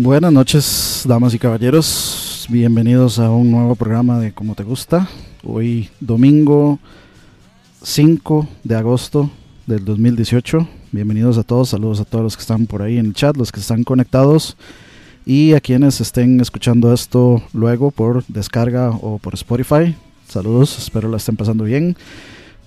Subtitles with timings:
[0.00, 2.46] Buenas noches, damas y caballeros.
[2.48, 5.08] Bienvenidos a un nuevo programa de Como Te Gusta.
[5.42, 6.78] Hoy domingo
[7.82, 9.28] 5 de agosto
[9.66, 10.68] del 2018.
[10.92, 13.50] Bienvenidos a todos, saludos a todos los que están por ahí en el chat, los
[13.50, 14.56] que están conectados
[15.26, 19.96] y a quienes estén escuchando esto luego por descarga o por Spotify.
[20.28, 21.96] Saludos, espero la estén pasando bien.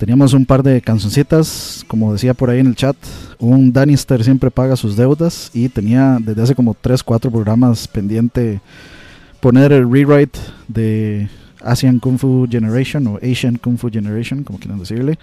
[0.01, 2.95] Teníamos un par de cancioncitas, como decía por ahí en el chat,
[3.37, 8.61] un Danister siempre paga sus deudas y tenía desde hace como 3, 4 programas pendiente
[9.41, 11.29] poner el rewrite de
[11.63, 15.19] Asian Kung Fu Generation o Asian Kung Fu Generation, como quieran decirle.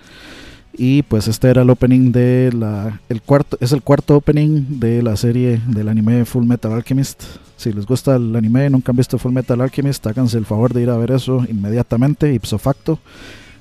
[0.73, 5.03] Y pues este era el opening de la el cuarto es el cuarto opening de
[5.03, 7.25] la serie del anime Full Metal Alchemist.
[7.57, 10.73] Si les gusta el anime y nunca han visto Full Metal Alchemist, háganse el favor
[10.73, 13.01] de ir a ver eso inmediatamente, ipso facto.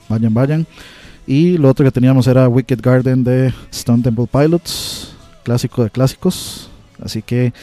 [0.10, 0.68] Vayan, vayan.
[1.28, 6.70] Y lo otro que teníamos era Wicked Garden de Stone Temple Pilots, clásico de clásicos.
[7.04, 7.54] Así que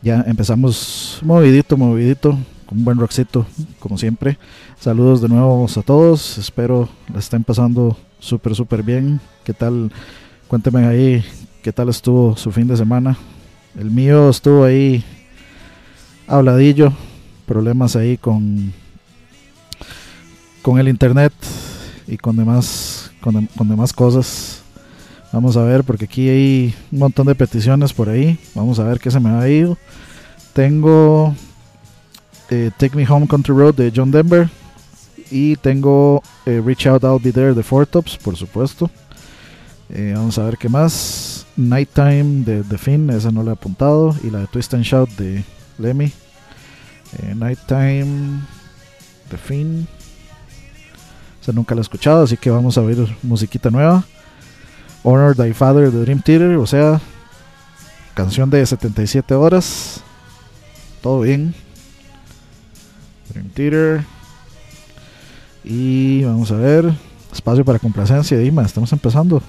[0.00, 3.44] ya empezamos movidito, movidito, con un buen rockcito,
[3.78, 4.38] como siempre.
[4.80, 9.20] Saludos de nuevo a todos, espero la estén pasando súper, súper bien.
[9.44, 9.92] ¿Qué tal?
[10.48, 11.22] Cuéntenme ahí
[11.62, 13.18] qué tal estuvo su fin de semana.
[13.78, 15.04] El mío estuvo ahí
[16.26, 16.90] habladillo,
[17.44, 18.72] problemas ahí con,
[20.62, 21.34] con el internet
[22.10, 24.62] y con demás con, demás cosas.
[25.32, 28.36] Vamos a ver, porque aquí hay un montón de peticiones por ahí.
[28.54, 29.78] Vamos a ver qué se me ha ido.
[30.52, 31.34] Tengo
[32.50, 34.50] eh, Take Me Home Country Road de John Denver.
[35.30, 38.90] Y tengo eh, Reach Out, I'll Be There de Four Tops, por supuesto.
[39.88, 41.46] Eh, vamos a ver qué más.
[41.56, 44.16] Nighttime de The Finn, esa no la he apuntado.
[44.24, 45.44] Y la de Twist and Shout de
[45.78, 46.12] Lemmy.
[47.36, 48.40] Nighttime,
[49.30, 49.86] The Finn
[51.52, 54.04] nunca la he escuchado, así que vamos a ver musiquita nueva.
[55.02, 57.00] Honor Thy Father de Dream Theater, o sea,
[58.14, 60.02] canción de 77 horas.
[61.00, 61.54] Todo bien.
[63.30, 64.04] Dream Theater.
[65.64, 66.92] Y vamos a ver.
[67.32, 69.42] Espacio para complacencia, Dima, estamos empezando.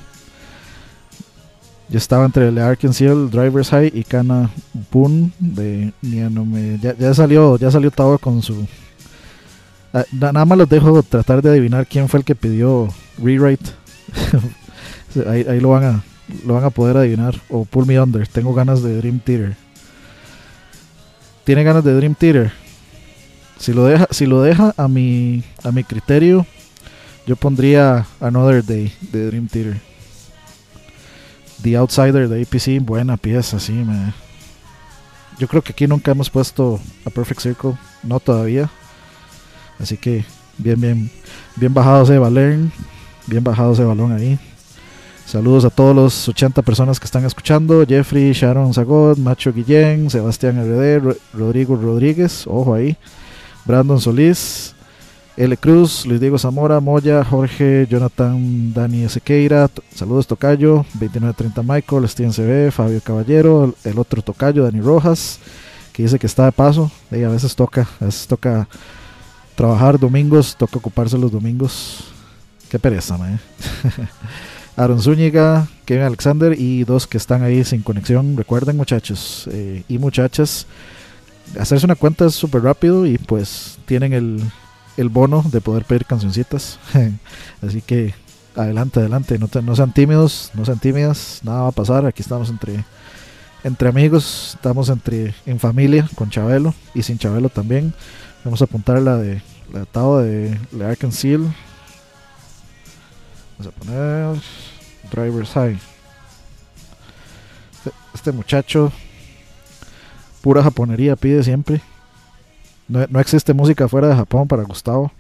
[1.90, 4.50] Yo estaba entre el Arkansas Drivers High y Kana
[4.92, 5.92] Boon de
[6.82, 8.66] ya, ya salió, ya salió Tao con su
[10.12, 13.72] nada más los dejo tratar de adivinar quién fue el que pidió rewrite.
[15.28, 16.04] ahí, lo van a
[16.46, 17.36] lo van a poder adivinar.
[17.50, 18.28] O Pull Me Under.
[18.28, 19.56] Tengo ganas de Dream Theater.
[21.44, 22.52] ¿Tiene ganas de Dream Theater?
[23.58, 26.46] Si lo deja, si lo deja a mi a mi criterio,
[27.28, 29.78] yo pondría Another Day de Dream Theater.
[31.62, 34.14] The Outsider de APC, buena pieza, sí, me.
[35.38, 38.70] Yo creo que aquí nunca hemos puesto a Perfect Circle, no todavía.
[39.82, 40.24] Así que
[40.58, 41.12] bien, bien,
[41.56, 42.72] bien bajado ese balón,
[43.28, 44.38] bien bajado ese balón ahí.
[45.26, 47.86] Saludos a todos los 80 personas que están escuchando.
[47.88, 52.98] Jeffrey, Sharon Zagot, Macho Guillén, Sebastián RD, Rodrigo Rodríguez, ojo ahí.
[53.66, 54.76] Brandon Solís,
[55.38, 55.56] L.
[55.58, 62.72] Cruz, Luis Diego Zamora, Moya, Jorge, Jonathan, Dani Sequeira, saludos Tocayo, 2930 Michael, Steven CB,
[62.72, 65.40] Fabio Caballero, el otro Tocayo, Dani Rojas,
[65.94, 68.68] que dice que está de paso, y a veces toca, a veces toca
[69.62, 72.06] trabajar domingos, toca ocuparse los domingos.
[72.68, 73.40] Qué pereza, man.
[74.76, 78.36] Aaron Zúñiga, Kevin Alexander y dos que están ahí sin conexión.
[78.36, 80.66] Recuerden, muchachos eh, y muchachas,
[81.60, 84.42] hacerse una cuenta es súper rápido y pues tienen el,
[84.98, 86.80] el, bono de poder pedir cancioncitas.
[87.62, 88.16] Así que
[88.56, 92.08] adelante, adelante, no, no sean tímidos, no sean tímidas, nada va a pasar.
[92.08, 92.84] Aquí estamos entre,
[93.64, 97.94] entre amigos, estamos entre en familia con Chabelo y sin Chabelo también.
[98.44, 99.40] Vamos a apuntar la de
[99.72, 101.42] la atado de la Arkham Seal.
[103.58, 104.42] Vamos a poner
[105.12, 105.80] Driver's High.
[107.74, 108.92] Este, este, muchacho,
[110.42, 111.82] pura japonería pide siempre.
[112.88, 115.12] No, existe música fuera de Japón para Gustavo.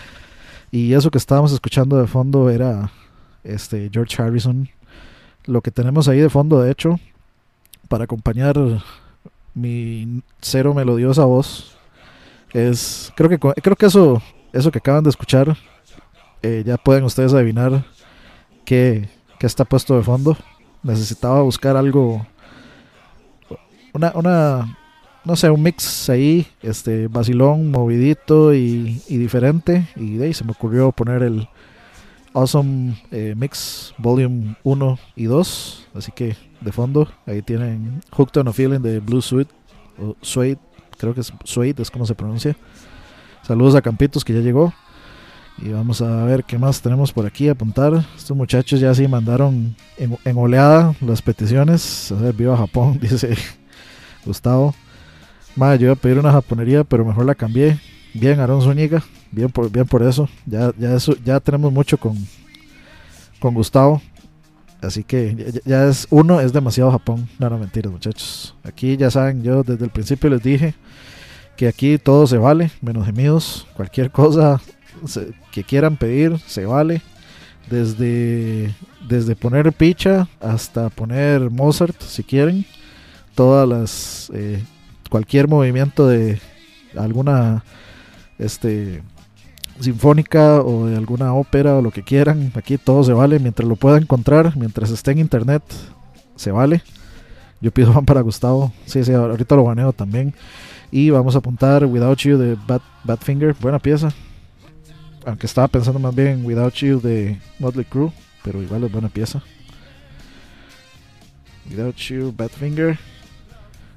[0.70, 2.92] y eso que estábamos escuchando de fondo era
[3.42, 4.68] este George Harrison.
[5.46, 7.00] Lo que tenemos ahí de fondo, de hecho,
[7.88, 8.56] para acompañar
[9.52, 11.75] mi cero melodiosa voz,
[12.56, 14.22] es creo que creo que eso
[14.52, 15.56] eso que acaban de escuchar
[16.42, 17.84] eh, ya pueden ustedes adivinar
[18.64, 19.08] qué,
[19.40, 20.36] está puesto de fondo.
[20.82, 22.26] Necesitaba buscar algo
[23.92, 24.78] una, una
[25.24, 29.88] no sé un mix ahí este vacilón movidito y, diferente.
[29.96, 31.48] Y de ahí se me ocurrió poner el
[32.32, 38.48] Awesome eh, Mix Volume 1 y 2 así que de fondo ahí tienen Hooked on
[38.48, 39.50] a Feeling de Blue Suite
[39.98, 40.58] o Suede
[40.98, 42.56] creo que es Suede, es como se pronuncia.
[43.42, 44.72] Saludos a Campitos que ya llegó.
[45.58, 48.04] Y vamos a ver qué más tenemos por aquí a apuntar.
[48.16, 52.12] Estos muchachos ya sí mandaron en, oleada las peticiones.
[52.12, 53.34] A ver, viva Japón, dice
[54.24, 54.74] Gustavo.
[55.54, 57.78] Madre, yo iba a pedir una japonería, pero mejor la cambié.
[58.12, 59.02] Bien, Aaron Zúñiga.
[59.32, 60.28] Bien por, bien por eso.
[60.44, 61.16] Ya, ya, eso.
[61.24, 62.16] ya tenemos mucho con,
[63.40, 64.02] con Gustavo.
[64.86, 67.28] Así que ya, es uno, es demasiado Japón.
[67.38, 68.54] No, no, mentiras, muchachos.
[68.62, 70.74] Aquí ya saben, yo desde el principio les dije
[71.56, 73.66] que aquí todo se vale, menos gemidos.
[73.74, 74.60] Cualquier cosa
[75.50, 77.02] que quieran pedir, se vale.
[77.68, 78.72] Desde,
[79.08, 82.64] desde poner picha hasta poner Mozart, si quieren.
[83.34, 84.30] Todas las.
[84.34, 84.62] Eh,
[85.10, 86.38] cualquier movimiento de
[86.96, 87.64] alguna.
[88.38, 89.02] Este
[89.80, 92.52] sinfónica o de alguna ópera o lo que quieran.
[92.54, 93.38] Aquí todo se vale.
[93.38, 95.62] Mientras lo pueda encontrar, mientras esté en internet,
[96.36, 96.82] se vale.
[97.60, 98.72] Yo pido van para Gustavo.
[98.84, 100.34] Sí, sí, ahorita lo baneo también.
[100.90, 103.54] Y vamos a apuntar Without You de Bad, Badfinger.
[103.60, 104.12] Buena pieza.
[105.24, 108.12] Aunque estaba pensando más bien en Without You de Motley Crue.
[108.44, 109.42] Pero igual es buena pieza.
[111.68, 112.98] Without You, Badfinger.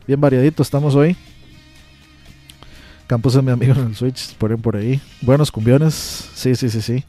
[0.07, 1.15] Bien variadito estamos hoy.
[3.09, 5.01] Campos es mi amigo en el Switch, por, por ahí.
[5.21, 5.95] Buenos cumbiones,
[6.35, 7.03] sí, sí, sí, sí.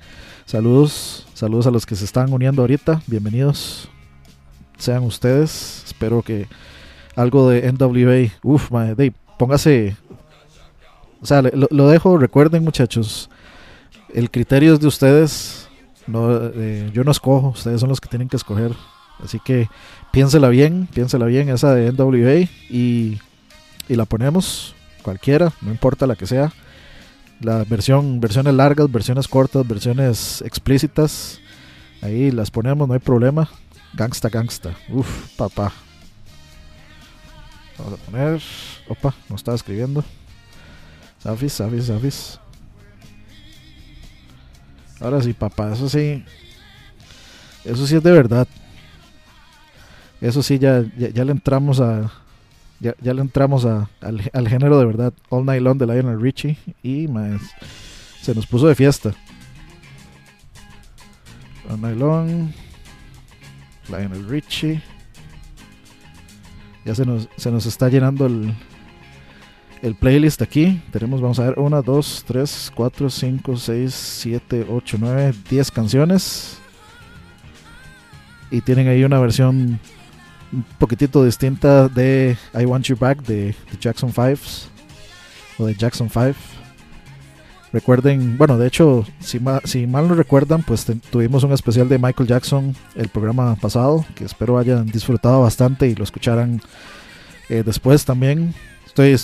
[0.47, 3.03] Saludos, saludos a los que se están uniendo ahorita.
[3.07, 3.87] Bienvenidos
[4.79, 5.83] sean ustedes.
[5.85, 6.49] Espero que
[7.17, 8.71] algo de NWA, uff,
[9.39, 9.95] póngase.
[11.21, 13.29] O sea, lo, dejo, recuerden muchachos,
[14.15, 15.69] el criterio es de ustedes.
[16.07, 18.73] No, eh, yo no escojo, ustedes son los que tienen que escoger.
[19.23, 19.69] Así que
[20.13, 23.21] piénsela bien, piénsela bien esa de NWA y,
[23.87, 26.53] y la ponemos cualquiera, no importa la que sea.
[27.41, 31.41] La versión, versiones largas, versiones cortas, versiones explícitas.
[32.03, 33.49] Ahí las ponemos, no hay problema.
[33.95, 34.75] Gangsta, gangsta.
[34.91, 35.73] Uf, papá.
[37.79, 38.43] Vamos a poner.
[38.89, 40.05] Opa, no estaba escribiendo.
[41.19, 42.41] Safis, Safis, Safis.
[45.01, 46.23] Ahora sí, papá, eso sí.
[47.65, 48.47] Eso sí es de verdad.
[50.21, 52.11] Eso sí, ya, ya le entramos a,
[52.81, 55.13] ya, ya le entramos a, al, género de verdad.
[55.29, 56.57] All Night Long de Lionel Richie.
[56.83, 57.43] Y más,
[58.23, 59.13] se nos puso de fiesta.
[61.69, 62.51] All Night Long.
[63.89, 64.83] Lionel Richie.
[66.87, 68.55] Ya se nos, se nos está llenando el,
[69.83, 70.81] el playlist aquí.
[70.91, 76.59] Tenemos, vamos a ver, 1, 2, 3, 4, 5, 6, 7, 8, 9, 10 canciones.
[78.51, 79.79] Y tienen ahí una versión
[80.53, 84.37] un poquitito distinta de I Want You Back de, Jackson 5
[85.59, 86.35] o de Jackson 5.
[87.73, 92.75] Recuerden, bueno, de hecho, si, mal no recuerdan, pues tuvimos un especial de Michael Jackson
[92.97, 96.61] el programa pasado, que espero hayan disfrutado bastante y lo escucharan
[97.49, 98.55] eh, después también.
[98.97, 99.17] Eh,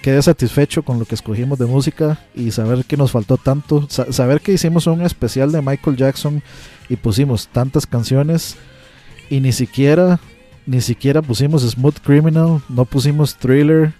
[0.00, 4.40] quedé satisfecho con lo que escogimos de música y saber que nos faltó tanto, saber
[4.40, 6.42] que hicimos un especial de Michael Jackson
[6.88, 8.56] y pusimos tantas canciones
[9.30, 10.20] y ni siquiera
[10.66, 13.92] ni siquiera pusimos Smooth Criminal, no pusimos Thriller,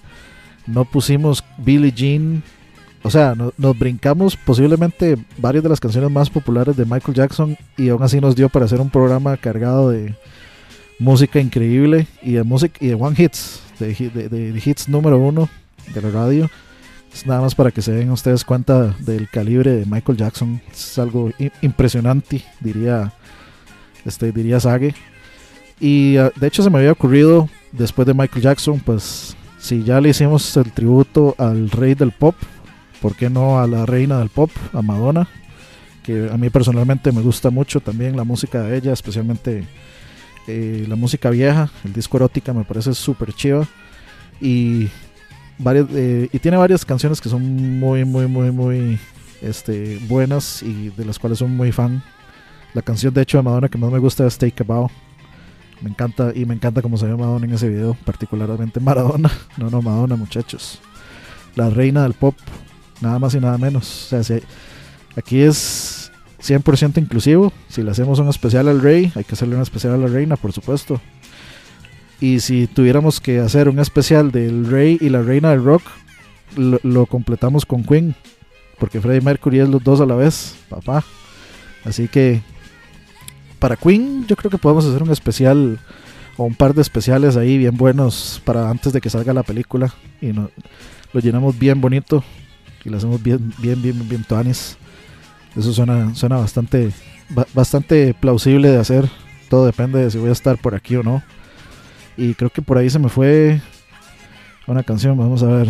[0.66, 2.42] no pusimos Billie Jean.
[3.02, 7.90] O sea, nos brincamos posiblemente varias de las canciones más populares de Michael Jackson y
[7.90, 10.14] aún así nos dio para hacer un programa cargado de
[10.98, 15.50] música increíble y de música y de one hits, de, hits número uno
[15.92, 16.50] de la radio.
[17.12, 20.62] Es nada más para que se den ustedes cuenta del calibre de Michael Jackson.
[20.72, 23.12] Es algo impresionante, diría,
[24.06, 24.94] este, diría Sage.
[25.80, 30.00] Y ah, de hecho se me había ocurrido, después de Michael Jackson, pues si ya
[30.00, 32.34] le hicimos el tributo al rey del pop,
[33.00, 35.28] ¿por qué no a la reina del pop, a Madonna?
[36.02, 39.64] Que a mí personalmente me gusta mucho también la música de ella, especialmente
[40.46, 43.66] eh, la música vieja, el disco erótica me parece súper chiva.
[44.40, 44.88] Y,
[45.58, 48.98] varias, eh, y tiene varias canciones que son muy, muy, muy, muy
[49.40, 52.02] este, buenas y de las cuales soy muy fan.
[52.74, 54.90] La canción de hecho de Madonna que más me gusta es Take a Bow
[55.84, 59.30] me encanta y me encanta cómo se ve Madonna en ese video, particularmente Maradona.
[59.58, 60.80] No, no, Madonna, muchachos.
[61.56, 62.34] La reina del pop,
[63.02, 64.10] nada más y nada menos.
[64.12, 64.38] O sea,
[65.14, 66.10] aquí es
[66.42, 67.52] 100% inclusivo.
[67.68, 70.36] Si le hacemos un especial al rey, hay que hacerle un especial a la reina,
[70.36, 71.00] por supuesto.
[72.18, 75.82] Y si tuviéramos que hacer un especial del rey y la reina del rock,
[76.56, 78.14] lo, lo completamos con Queen.
[78.78, 81.04] Porque Freddie Mercury es los dos a la vez, papá.
[81.84, 82.42] Así que
[83.64, 85.78] para Queen, yo creo que podemos hacer un especial
[86.36, 89.90] o un par de especiales ahí bien buenos para antes de que salga la película
[90.20, 90.50] y lo
[91.14, 92.22] llenamos bien bonito
[92.84, 94.76] y lo hacemos bien, bien, bien, bien tuanis.
[95.56, 96.90] Eso suena, suena bastante,
[97.54, 99.08] bastante plausible de hacer.
[99.48, 101.22] Todo depende de si voy a estar por aquí o no.
[102.18, 103.62] Y creo que por ahí se me fue
[104.66, 105.16] una canción.
[105.16, 105.68] Vamos a ver.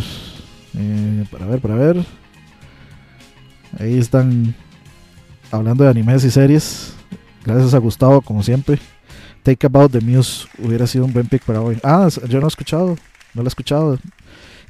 [0.76, 2.04] Eh, para ver, para ver.
[3.78, 4.52] Ahí están
[5.52, 6.93] hablando de animes y series.
[7.44, 8.78] Gracias a Gustavo, como siempre.
[9.42, 11.78] Take About the Muse hubiera sido un buen pick para hoy.
[11.82, 12.96] Ah, yo no he escuchado,
[13.34, 13.98] no lo he escuchado.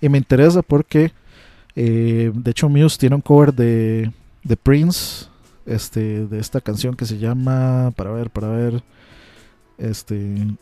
[0.00, 1.12] Y me interesa porque,
[1.76, 4.10] eh, de hecho, Muse tiene un cover de,
[4.42, 5.26] de Prince,
[5.66, 8.82] este, de esta canción que se llama, para ver, para ver,
[9.78, 10.56] este,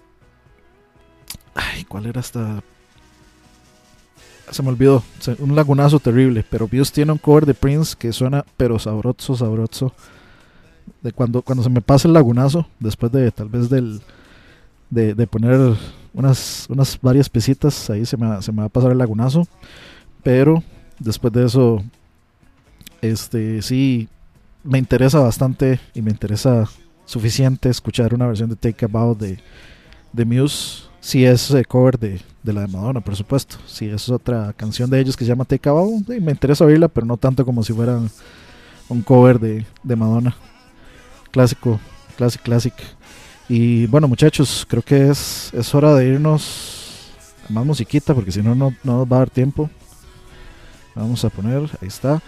[1.55, 2.63] ay, ¿cuál era esta?
[4.51, 5.03] Se me olvidó,
[5.39, 9.95] un lagunazo terrible, pero Muse tiene un cover de Prince que suena, pero sabroso, sabroso
[11.03, 14.01] de cuando, cuando se me pase el lagunazo, después de tal vez del,
[14.93, 15.77] de, poner
[16.13, 19.47] unas, unas varias pesitas, ahí se me, se me va a pasar el lagunazo.
[20.23, 20.63] Pero
[20.99, 21.83] después de eso,
[23.01, 24.09] este sí
[24.63, 26.69] me interesa bastante y me interesa
[27.05, 29.39] suficiente escuchar una versión de Take About de,
[30.13, 30.85] de Muse.
[31.01, 33.57] Si es cover de, de, la de Madonna, por supuesto.
[33.67, 37.07] Si es otra canción de ellos que se llama Take About, me interesa oírla, pero
[37.07, 37.99] no tanto como si fuera
[38.89, 40.37] un cover de, de Madonna
[41.33, 41.81] clásico,
[42.17, 42.77] clásico, clásico.
[43.49, 47.11] Y bueno, muchachos, creo que es, es hora de irnos
[47.49, 49.69] a más musiquita porque si no, no nos va a dar tiempo.
[50.95, 52.23] Vamos a poner, ahí está.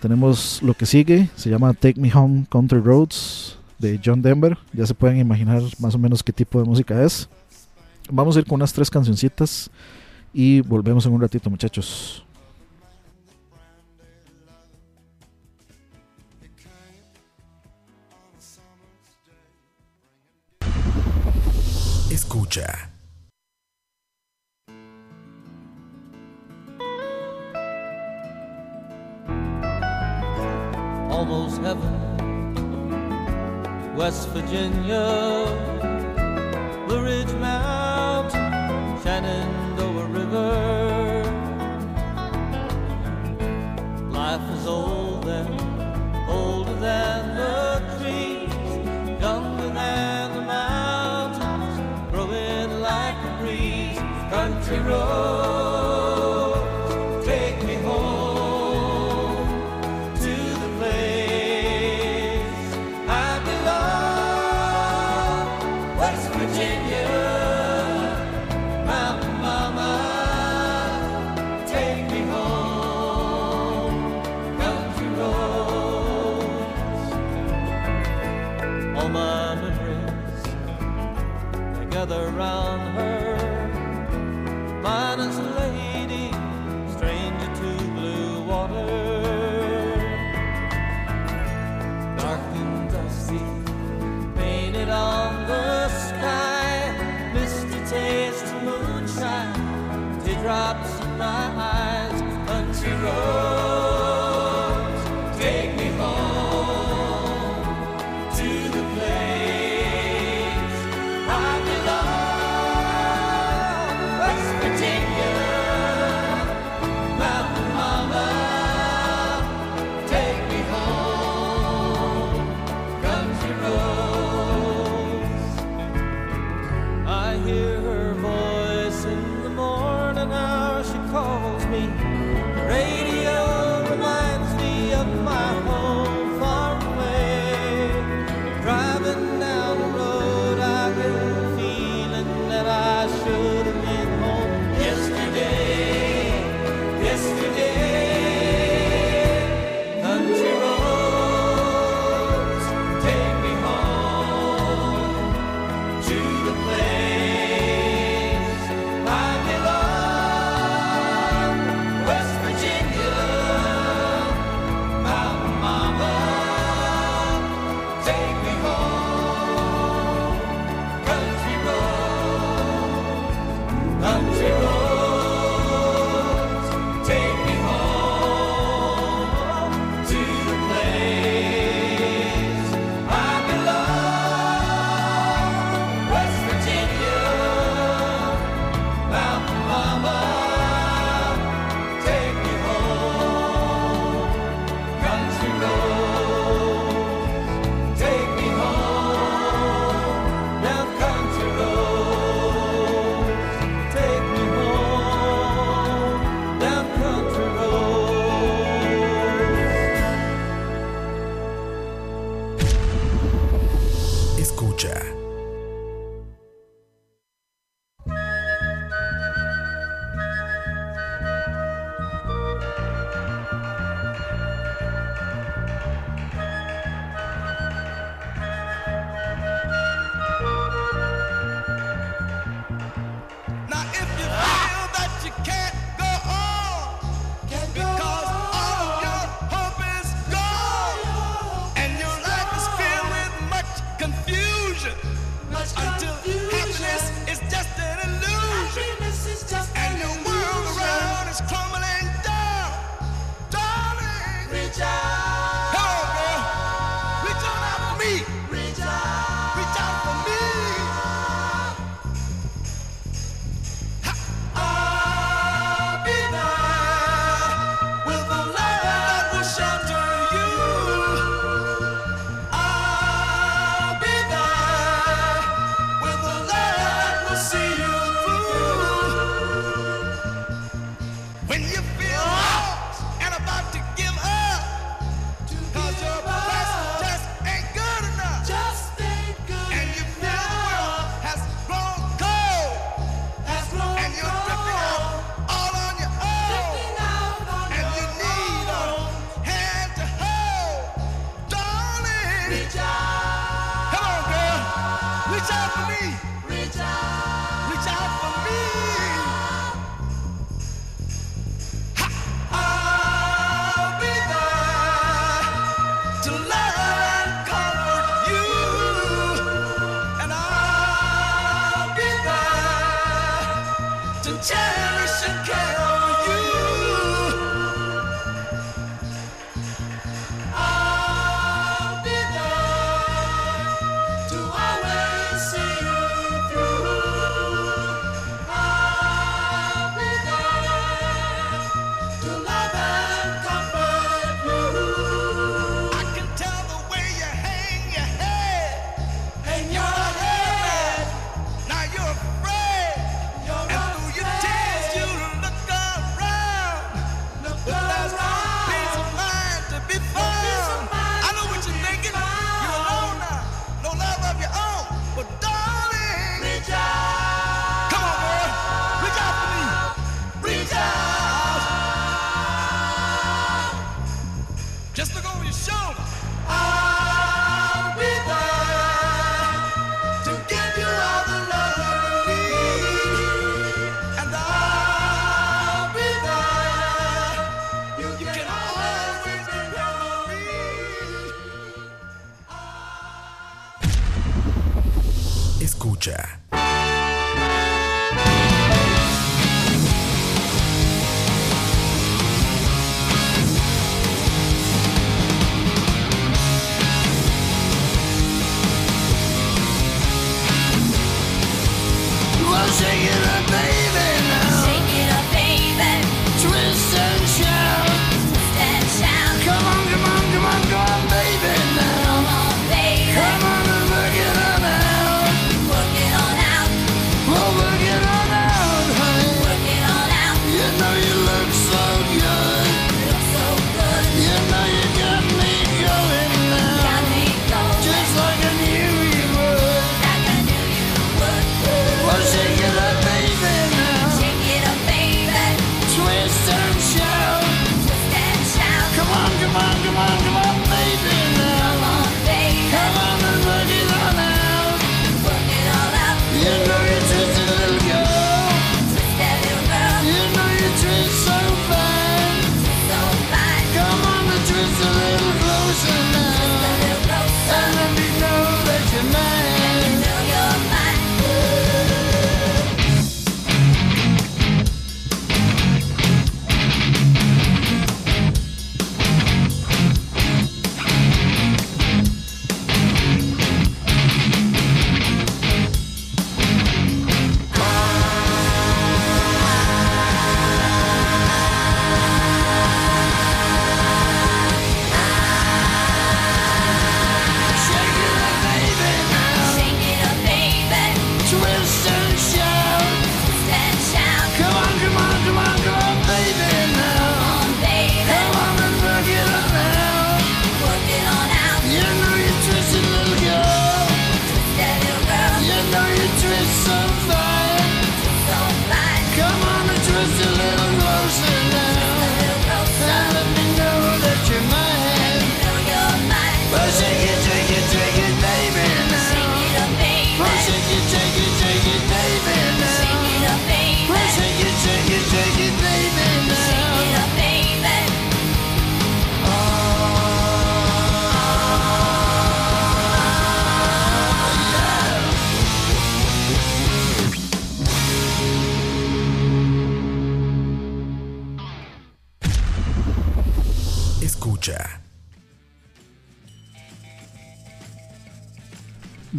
[0.00, 4.56] Tenemos lo que sigue, se llama Take Me Home Country Roads de John Denver.
[4.72, 7.28] Ya se pueden imaginar más o menos qué tipo de música es.
[8.10, 9.70] Vamos a ir con unas tres cancioncitas
[10.32, 12.24] y volvemos en un ratito, muchachos.
[22.24, 22.88] Escucha.
[31.10, 31.94] Almost heaven,
[33.94, 35.04] West Virginia,
[36.88, 37.53] the Ridge Mountain,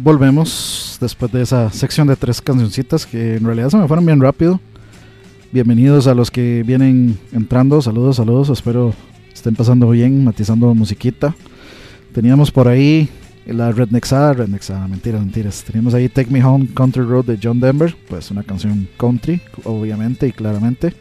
[0.06, 4.20] volvemos después de esa sección de tres cancioncitas que en realidad se me fueron bien
[4.20, 4.60] rápido.
[5.50, 8.94] Bienvenidos a los que vienen entrando, saludos, saludos, espero
[9.34, 11.34] estén pasando bien, matizando musiquita.
[12.14, 13.08] Teníamos por ahí
[13.46, 15.64] la Rednexada, Rednexada, mentiras, mentiras.
[15.64, 20.28] Teníamos ahí Take Me Home Country Road de John Denver, pues una canción country, obviamente
[20.28, 20.94] y claramente.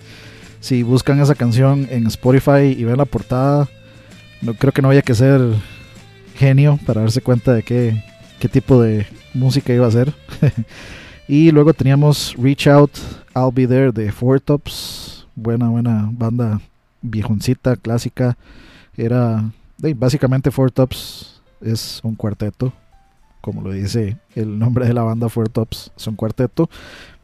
[0.62, 3.70] Si buscan esa canción en Spotify y ven la portada,
[4.42, 5.42] no creo que no haya que ser
[6.34, 8.15] genio para darse cuenta de que
[8.46, 10.14] qué tipo de música iba a ser.
[11.28, 12.92] y luego teníamos Reach Out,
[13.36, 15.26] I'll Be There de Four Tops.
[15.34, 16.62] Buena, buena banda
[17.02, 18.38] viejoncita, clásica.
[18.96, 19.50] Era
[19.96, 22.72] básicamente Four Tops es un cuarteto.
[23.42, 26.70] Como lo dice el nombre de la banda Four Tops, es un cuarteto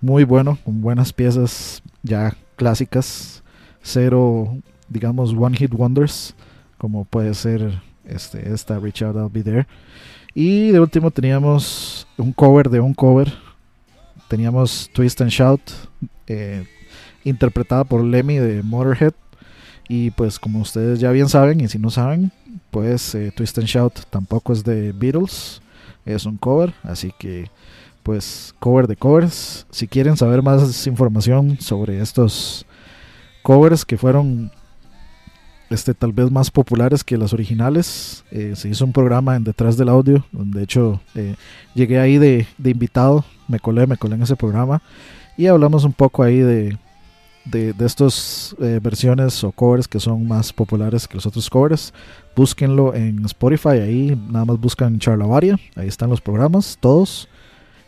[0.02, 3.44] muy bueno, con buenas piezas ya clásicas.
[3.84, 4.58] Cero,
[4.90, 6.34] digamos, one hit wonders,
[6.80, 9.68] como puede ser este, esta Reach Out, I'll Be There.
[10.34, 13.34] Y de último teníamos un cover de un cover.
[14.28, 15.62] Teníamos Twist and Shout,
[16.28, 16.66] eh,
[17.26, 19.14] interpretada por Lemmy de Motorhead.
[19.90, 22.32] Y pues como ustedes ya bien saben, y si no saben,
[22.70, 25.62] pues eh, Twist and Shout tampoco es de Beatles,
[26.06, 26.74] es un cover.
[26.84, 27.50] Así que
[28.04, 29.66] pues cover de covers.
[29.70, 32.66] Si quieren saber más información sobre estos
[33.44, 34.52] covers que fueron
[35.74, 39.78] este tal vez más populares que las originales, eh, se hizo un programa en detrás
[39.78, 41.36] del audio, donde de hecho eh,
[41.74, 44.82] llegué ahí de, invitado, me colé, me colé en ese programa
[45.38, 46.78] y hablamos un poco ahí de
[47.44, 51.92] de, de estas eh, versiones o covers que son más populares que los otros covers.
[52.36, 57.28] Búsquenlo en Spotify, ahí nada más buscan Charlavaria, ahí están los programas, todos.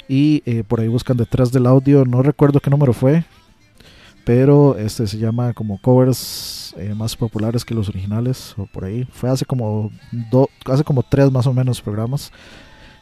[0.07, 3.23] Y por ahí buscan detrás del audio, no recuerdo qué número fue,
[4.25, 9.05] pero este se llama como covers eh, más populares que los originales, o por ahí.
[9.11, 9.91] Fue hace como,
[10.31, 12.31] do- hace como tres más o menos programas.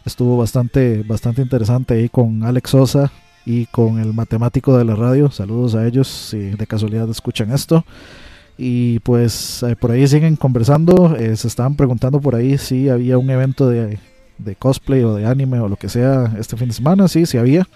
[0.05, 3.12] Estuvo bastante, bastante interesante ahí con Alex Sosa
[3.45, 5.29] y con el matemático de la radio.
[5.31, 7.86] Saludos a ellos si de casualidad escuchan esto.
[8.57, 11.15] Y pues eh, por ahí siguen conversando.
[11.17, 13.99] eh, se estaban preguntando por ahí si había un evento de,
[14.38, 17.07] de cosplay o de anime o lo que sea este fin de semana.
[17.07, 17.67] Sí, sí había.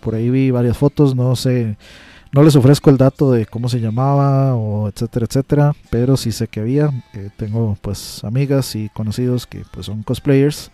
[0.00, 1.14] Por ahí vi varias fotos.
[1.16, 1.76] No sé.
[2.32, 5.72] No les ofrezco el dato de cómo se llamaba o etcétera, etcétera.
[5.90, 6.90] Pero sí sé que había.
[7.14, 10.70] eh, tengo pues amigas y conocidos que pues son cosplayers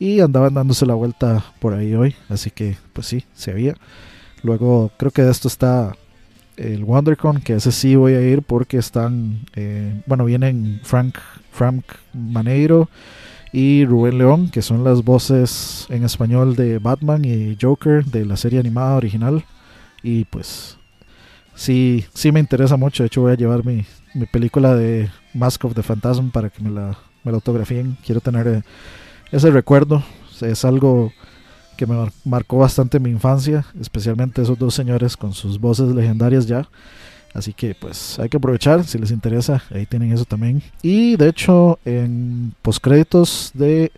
[0.00, 3.76] y andaban dándose la vuelta por ahí hoy, así que pues sí, se había.
[4.42, 5.94] Luego creo que de esto está
[6.56, 11.18] el WonderCon, que ese sí voy a ir porque están, eh, bueno, vienen Frank,
[11.52, 12.88] Frank Maneiro
[13.52, 18.38] y Rubén León, que son las voces en español de Batman y Joker de la
[18.38, 19.44] serie animada original.
[20.02, 20.78] Y pues
[21.60, 25.62] sí, sí me interesa mucho, de hecho voy a llevar mi, mi película de Mask
[25.66, 27.98] of the Phantasm para que me la, me la autografíen.
[28.04, 28.46] Quiero tener...
[28.48, 28.62] eh,
[29.30, 30.02] ese recuerdo
[30.40, 31.12] es algo
[31.76, 36.46] que me mar- marcó bastante mi infancia, especialmente esos dos señores con sus voces legendarias
[36.46, 36.66] ya.
[37.34, 40.62] Así que pues hay que aprovechar, si les interesa, ahí tienen eso también.
[40.82, 43.92] Y de hecho, en postcréditos de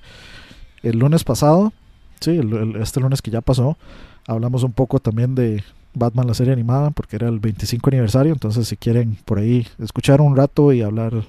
[0.83, 1.73] el lunes pasado,
[2.21, 3.79] sí, el- este lunes que ya pasó,
[4.27, 8.69] hablamos un poco también de Batman la serie animada, porque era el 25 aniversario, entonces
[8.69, 11.25] si quieren por ahí escuchar un rato y hablar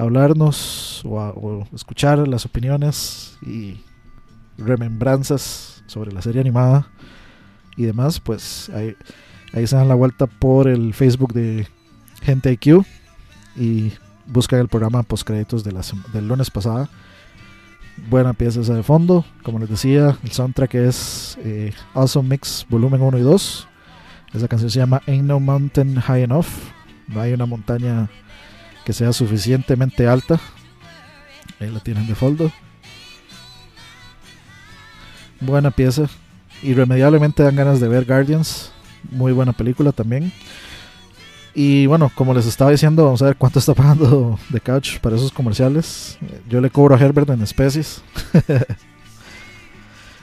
[0.00, 3.80] hablarnos o, escuchar las opiniones y
[4.56, 6.88] remembranzas sobre la serie animada
[7.76, 8.96] y demás, pues ahí,
[9.66, 11.66] se dan la vuelta por el Facebook de
[12.22, 12.84] Gente IQ
[13.56, 13.92] y
[14.26, 15.80] buscan el programa postcréditos de la
[16.12, 16.88] del lunes pasada.
[18.08, 23.02] Buena pieza esa de fondo, como les decía, el soundtrack es eh, Awesome Mix volumen
[23.02, 23.68] 1 y 2.
[24.32, 26.46] Esa canción se llama Ain't No Mountain High Enough.
[27.08, 28.08] No hay una montaña
[28.84, 30.38] que sea suficientemente alta.
[31.58, 32.52] Ahí la tienen de fondo.
[35.40, 36.08] Buena pieza.
[36.62, 38.72] Irremediablemente dan ganas de ver Guardians.
[39.10, 40.32] Muy buena película también.
[41.54, 45.16] Y bueno, como les estaba diciendo, vamos a ver cuánto está pagando The Couch para
[45.16, 46.18] esos comerciales.
[46.48, 48.02] Yo le cobro a Herbert en especies.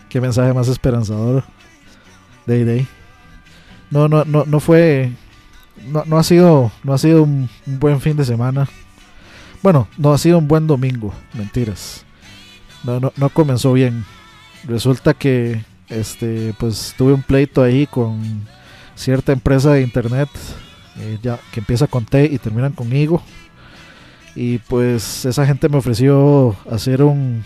[0.10, 1.44] Qué mensaje más esperanzador.
[2.46, 2.88] Day Day.
[3.92, 5.12] No, no, no, no fue.
[5.88, 6.72] No, no ha sido.
[6.84, 8.68] No ha sido un, buen fin de semana.
[9.64, 11.14] Bueno, no ha sido un buen domingo.
[11.34, 12.06] Mentiras.
[12.84, 14.06] No, no, no comenzó bien.
[14.66, 18.46] Resulta que este pues tuve un pleito ahí con
[18.96, 20.30] cierta empresa de internet
[21.00, 23.22] eh, ya que empieza con T y terminan con Igo
[24.36, 27.44] y pues esa gente me ofreció hacer un,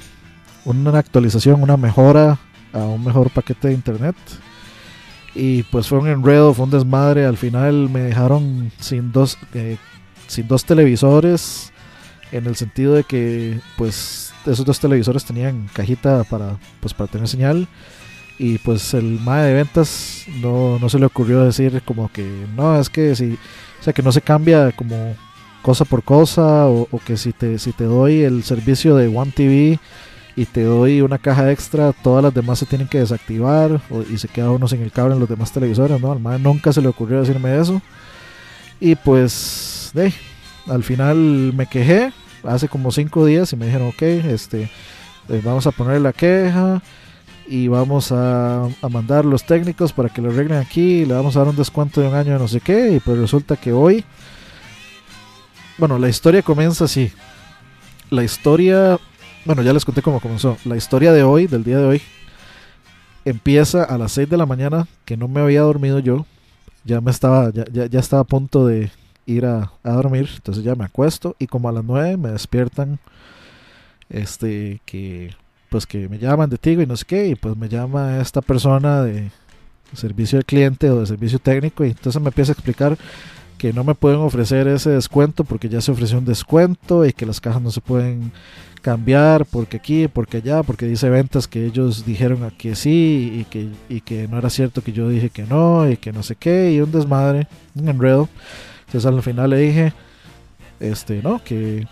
[0.65, 2.39] una actualización una mejora
[2.73, 4.15] a un mejor paquete de internet
[5.33, 7.25] y pues fue un enredo fue un desmadre.
[7.25, 9.77] Al final me dejaron sin dos eh,
[10.27, 11.71] sin dos televisores
[12.31, 17.27] en el sentido de que pues esos dos televisores tenían cajita para pues para tener
[17.27, 17.67] señal.
[18.39, 22.79] Y pues el MAE de ventas no, no se le ocurrió decir como que no,
[22.79, 23.37] es que si,
[23.81, 25.15] sea que no se cambia como
[25.61, 29.31] cosa por cosa o, o que si te, si te doy el servicio de One
[29.35, 29.79] TV
[30.35, 34.27] y te doy una caja extra, todas las demás se tienen que desactivar y se
[34.27, 36.11] queda uno sin el cable en los demás televisores, ¿no?
[36.11, 37.81] Al MAE nunca se le ocurrió decirme eso.
[38.79, 40.13] Y pues, de,
[40.67, 41.17] al final
[41.53, 42.13] me quejé
[42.43, 44.69] hace como cinco días y me dijeron, ok, este,
[45.29, 46.81] eh, vamos a poner la queja
[47.47, 51.39] y vamos a, a mandar los técnicos para que lo arreglen aquí le vamos a
[51.39, 52.93] dar un descuento de un año de no sé qué.
[52.93, 54.05] Y pues resulta que hoy,
[55.77, 57.11] bueno, la historia comienza así.
[58.09, 58.99] La historia,
[59.45, 60.57] bueno, ya les conté cómo comenzó.
[60.65, 62.01] La historia de hoy, del día de hoy,
[63.25, 66.25] empieza a las 6 de la mañana, que no me había dormido yo.
[66.83, 68.91] Ya me estaba, ya, ya, ya estaba a punto de
[69.25, 70.29] ir a, a dormir.
[70.35, 72.99] Entonces ya me acuesto y como a las 9 me despiertan.
[74.09, 75.33] Este, que
[75.69, 77.27] pues que me llaman de Tigo y no sé qué.
[77.27, 79.31] Y pues me llama esta persona de
[79.93, 81.85] servicio al cliente o de servicio técnico.
[81.85, 82.97] Y entonces me empieza a explicar
[83.57, 87.25] que no me pueden ofrecer ese descuento porque ya se ofreció un descuento y que
[87.25, 88.31] las cajas no se pueden
[88.81, 93.69] cambiar porque aquí, porque allá, porque dice ventas que ellos dijeron que sí y que,
[93.89, 96.73] y que no era cierto que yo dije que no y que no sé qué
[96.73, 98.27] y un desmadre, un enredo.
[98.87, 99.93] Entonces al final le dije,
[100.79, 101.87] este, no, que,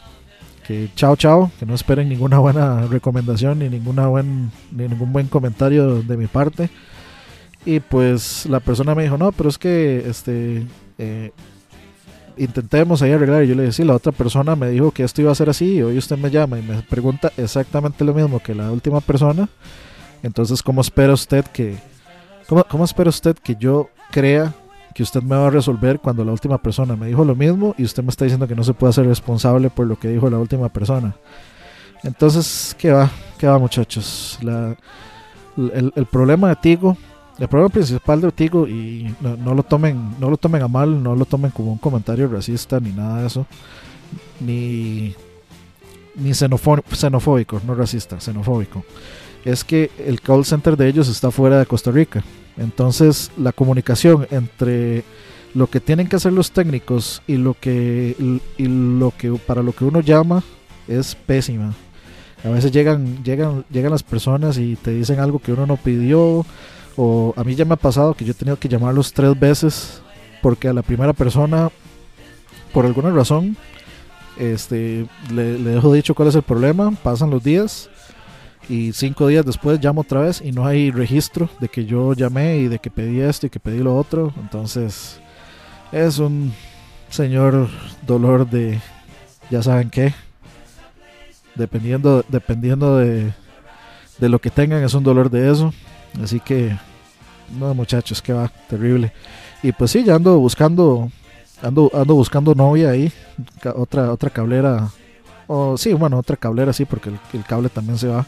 [0.67, 5.27] que chao chao, que no esperen ninguna buena recomendación ni ninguna buen, ni ningún buen
[5.27, 6.69] comentario de mi parte.
[7.65, 10.65] Y pues la persona me dijo, no, pero es que este
[10.97, 11.31] eh,
[12.39, 13.43] intentemos ahí arreglar.
[13.43, 15.49] Y yo le dije, sí, la otra persona me dijo que esto iba a ser
[15.49, 15.75] así.
[15.75, 19.49] Y hoy usted me llama y me pregunta exactamente lo mismo que la última persona.
[20.23, 21.77] Entonces, ¿cómo espera usted que,
[22.47, 24.53] cómo, cómo espera usted que yo crea
[24.93, 27.83] que usted me va a resolver cuando la última persona me dijo lo mismo y
[27.83, 30.37] usted me está diciendo que no se puede hacer responsable por lo que dijo la
[30.37, 31.15] última persona?
[32.03, 33.09] Entonces, ¿qué va?
[33.37, 34.39] ¿Qué va, muchachos?
[34.41, 36.97] El, el problema de Tigo
[37.39, 41.15] el problema principal de Tigo y no, lo tomen no lo tomen a mal no
[41.15, 43.45] lo tomen como un comentario racista ni nada de eso
[44.39, 45.13] ni
[46.15, 48.83] ni xenofó- xenofóbico no racista xenofóbico.
[49.45, 52.23] Es que el call center de ellos está fuera de Costa Rica.
[52.57, 55.03] Entonces la comunicación entre
[55.53, 58.15] lo que tienen que hacer los técnicos y lo que
[58.57, 60.43] y lo que para lo que uno llama
[60.87, 61.73] es pésima.
[62.43, 66.45] A veces llegan llegan llegan las personas y te dicen algo que uno no pidió
[66.95, 70.01] o a mí ya me ha pasado que yo he tenido que llamarlos tres veces
[70.41, 71.69] porque a la primera persona,
[72.73, 73.57] por alguna razón,
[74.37, 77.89] este, le, le dejo dicho cuál es el problema, pasan los días
[78.69, 82.59] y cinco días después llamo otra vez y no hay registro de que yo llamé
[82.59, 84.31] y de que pedí esto y que pedí lo otro.
[84.39, 85.19] Entonces
[85.91, 86.53] es un
[87.09, 87.67] señor
[88.05, 88.79] dolor de,
[89.49, 90.13] ya saben qué,
[91.55, 93.33] dependiendo, dependiendo de,
[94.19, 95.73] de lo que tengan es un dolor de eso.
[96.21, 96.75] Así que,
[97.57, 99.11] no muchachos, que va, terrible.
[99.63, 101.11] Y pues sí, ya ando buscando,
[101.61, 103.11] ando, ando buscando novia ahí,
[103.75, 104.89] otra, otra cablera,
[105.47, 108.25] o sí, bueno, otra cablera sí, porque el, cable también se va.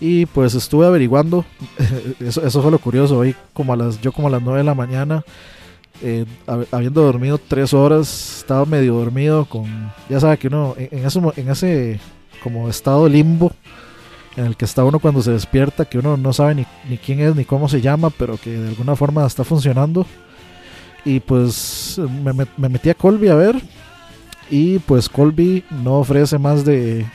[0.00, 1.44] Y pues estuve averiguando,
[2.20, 4.64] eso, eso fue lo curioso, hoy como a las, yo como a las 9 de
[4.64, 5.22] la mañana,
[6.02, 10.88] eh, hab- habiendo dormido tres horas, estaba medio dormido con, ya sabe que uno, en,
[11.00, 12.00] en ese, en ese
[12.42, 13.52] como estado limbo,
[14.40, 17.36] en el que está uno cuando se despierta, que uno no sabe ni, quién es
[17.36, 20.06] ni cómo se llama, pero que de alguna forma está funcionando.
[21.04, 23.60] Y pues me, me metí a Colby a ver.
[24.50, 27.06] Y pues Colby no ofrece más de,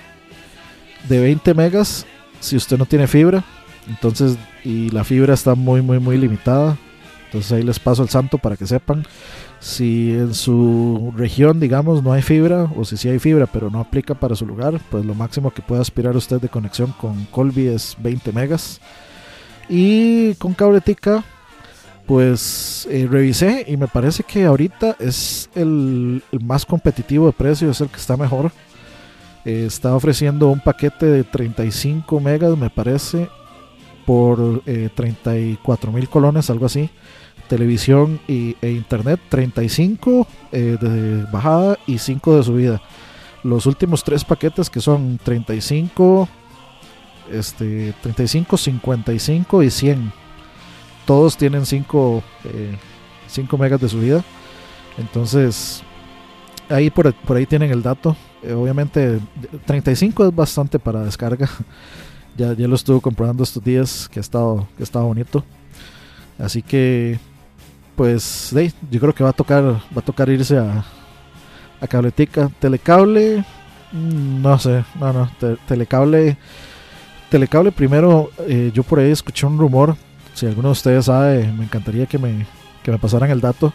[1.09, 2.05] de 20 megas
[2.39, 3.43] si usted no tiene fibra.
[3.88, 6.78] Entonces, y la fibra está muy, muy, muy limitada.
[7.26, 9.03] Entonces ahí les paso el santo para que sepan.
[9.66, 13.80] Si en su región, digamos, no hay fibra, o si sí hay fibra, pero no
[13.80, 17.70] aplica para su lugar, pues lo máximo que puede aspirar usted de conexión con Colby
[17.70, 18.80] es 20 megas.
[19.68, 21.24] Y con Cabletica,
[22.05, 27.82] pues eh, revisé y me parece que ahorita es el, más competitivo de precio, es
[27.82, 28.51] el que está mejor.
[29.45, 33.30] Eh, está ofreciendo un paquete de 35 megas, me parece,
[34.05, 36.91] por eh, 34 mil colones, algo así
[37.47, 42.81] televisión y, e internet 35 eh, de bajada y 5 de subida.
[43.43, 46.27] Los últimos tres paquetes que son 35
[47.31, 50.13] este 35 55 y 100
[51.05, 52.77] todos tienen 5 eh,
[53.27, 54.23] 5 megas de subida.
[54.97, 55.83] Entonces
[56.69, 58.15] ahí por, ahí tienen el dato.
[58.43, 59.19] Eh, obviamente
[59.65, 61.49] 35 es bastante para descarga.
[62.37, 65.45] Ya, ya lo estuve comprobando estos días que ha estado que ha estado bonito.
[66.37, 67.17] Así que
[67.95, 70.83] pues de, yo creo que va a tocar va a tocar irse a,
[71.81, 72.49] a cabletica.
[72.59, 73.43] Telecable
[73.91, 76.37] mm, no sé no no te- telecable
[77.29, 79.95] telecable primero eh, yo por ahí escuché un rumor
[80.33, 82.45] si alguno de ustedes sabe me encantaría que me
[82.83, 83.73] que me pasaran el dato.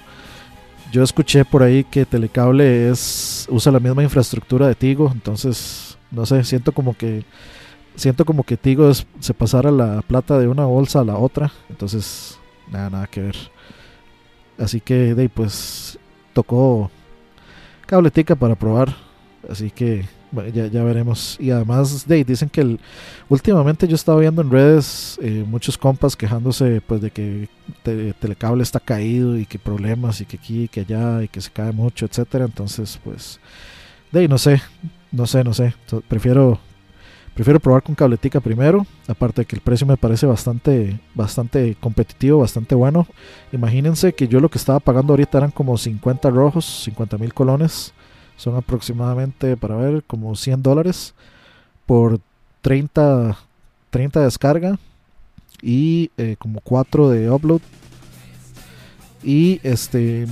[0.92, 6.26] Yo escuché por ahí que telecable es usa la misma infraestructura de Tigo entonces no
[6.26, 7.24] sé siento como que
[7.94, 12.38] siento como que Tigo se pasara la plata de una bolsa a la otra entonces
[12.72, 13.36] nada nada que ver
[14.60, 15.98] Así que, de, pues,
[16.32, 16.90] tocó
[17.86, 18.94] cabletica para probar.
[19.48, 21.36] Así que bueno, ya, ya veremos.
[21.40, 22.78] Y además de, dicen que
[23.28, 27.48] últimamente yo estaba viendo en redes eh, muchos compas quejándose pues de que
[27.82, 31.40] te- Telecable está caído y que problemas y que aquí y que allá y que
[31.40, 32.44] se cae mucho, etcétera.
[32.44, 33.40] Entonces, pues,
[34.12, 34.60] de no sé,
[35.10, 35.74] no sé, no sé.
[36.06, 36.60] Prefiero
[37.34, 38.86] prefiero probar con cabletica primero.
[39.08, 43.06] Aparte de que el precio me parece bastante bastante competitivo, bastante bueno.
[43.52, 47.92] Imagínense que yo lo que estaba pagando ahorita eran como 50 rojos, 50 mil colones.
[48.36, 51.14] Son aproximadamente, para ver, como 100 dólares
[51.84, 52.20] por
[52.62, 53.36] 30,
[53.90, 54.78] 30 de descarga
[55.62, 57.60] y eh, como 4 de upload.
[59.22, 60.26] Y este,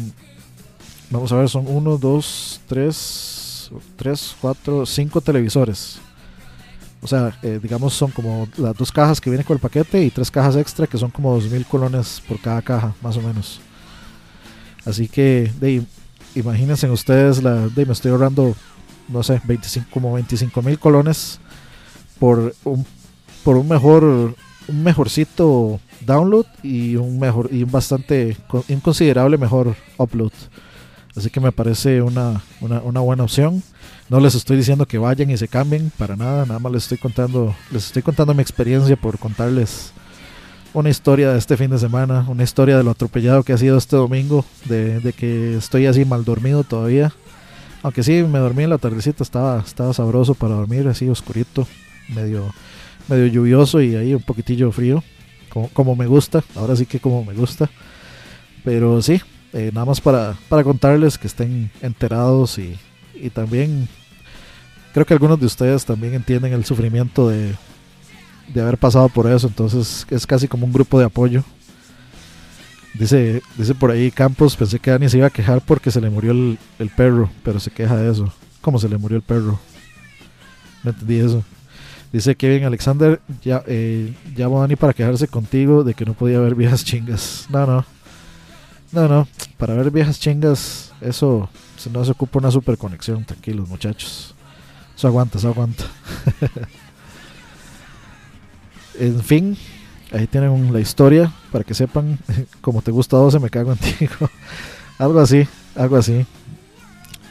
[1.10, 6.00] vamos a ver, son 1, 2, 3, 3, 4, 5 televisores.
[7.00, 10.10] O sea, eh, digamos son como las dos cajas que vienen con el paquete y
[10.10, 13.60] tres cajas extra que son como 2.000 colones por cada caja, más o menos.
[14.84, 15.82] Así que, de,
[16.34, 18.54] imagínense ustedes, la, me estoy ahorrando,
[19.08, 21.40] no sé, 25, como 25 mil colones
[22.18, 22.86] por un,
[23.44, 24.34] por un mejor,
[24.68, 28.36] un mejorcito download y un mejor y un bastante,
[28.68, 30.32] un considerable mejor upload.
[31.16, 33.62] Así que me parece una, una, una buena opción.
[34.08, 36.96] No les estoy diciendo que vayan y se cambien para nada, nada más les estoy
[36.96, 39.92] contando, les estoy contando mi experiencia por contarles
[40.72, 43.76] una historia de este fin de semana, una historia de lo atropellado que ha sido
[43.76, 47.12] este domingo, de, de que estoy así mal dormido todavía.
[47.82, 51.66] Aunque sí, me dormí en la tardecita, estaba, estaba sabroso para dormir, así oscurito,
[52.08, 52.54] medio,
[53.08, 55.04] medio lluvioso y ahí un poquitillo frío,
[55.50, 57.68] como, como me gusta, ahora sí que como me gusta.
[58.64, 59.20] Pero sí,
[59.52, 62.76] eh, nada más para, para contarles que estén enterados y,
[63.22, 63.88] y también
[64.92, 67.54] creo que algunos de ustedes también entienden el sufrimiento de,
[68.52, 71.44] de haber pasado por eso, entonces es casi como un grupo de apoyo.
[72.94, 76.10] Dice, dice por ahí Campos, pensé que Dani se iba a quejar porque se le
[76.10, 78.32] murió el, el perro, pero se queja de eso.
[78.60, 79.60] ¿Cómo se le murió el perro?
[80.82, 81.44] No entendí eso.
[82.12, 86.40] Dice Kevin Alexander, ya, eh, llamo a Dani para quejarse contigo de que no podía
[86.40, 87.46] ver viejas chingas.
[87.50, 87.84] No, no.
[88.90, 89.28] No, no.
[89.58, 91.50] Para ver viejas chingas, eso
[91.86, 93.24] no se ocupa una super conexión.
[93.24, 94.34] Tranquilos, muchachos.
[94.96, 95.84] Eso aguanta, eso aguanta.
[98.98, 99.56] en fin,
[100.12, 102.18] ahí tienen la historia para que sepan.
[102.60, 103.94] Como te gusta 12, me cago en ti.
[104.98, 106.26] algo así, algo así.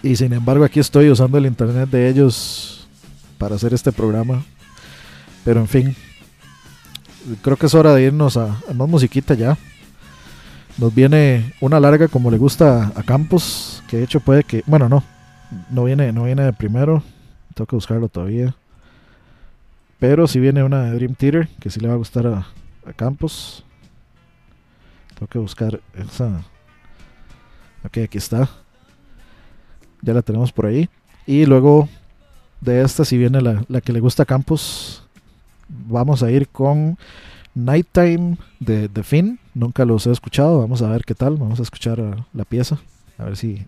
[0.02, 2.88] Y sin embargo, aquí estoy usando el internet de ellos
[3.38, 4.46] para hacer este programa.
[5.44, 5.96] Pero en fin,
[7.42, 9.58] creo que es hora de irnos a más musiquita ya.
[10.78, 14.88] Nos viene una larga como le gusta a Campos, que de hecho puede que, bueno,
[14.88, 15.04] no,
[15.72, 17.02] no viene, no viene de primero,
[17.56, 18.56] tengo que buscarlo todavía.
[20.00, 22.46] Pero si viene una de Dream Theater, que sí le va a gustar a,
[22.86, 23.64] a Campos.
[25.16, 26.44] Tengo que buscar esa.
[27.84, 28.48] Ok, aquí está.
[30.04, 30.88] Ya la tenemos por ahí.
[31.26, 31.90] Y luego
[32.62, 35.04] de esta, si viene la, la que le gusta a Campos,
[35.68, 37.00] vamos a ir con
[37.56, 39.40] Nighttime de The Finn.
[39.58, 40.60] Nunca los he escuchado.
[40.60, 41.36] Vamos a ver qué tal.
[41.36, 42.78] Vamos a escuchar a la pieza.
[43.18, 43.66] A ver si,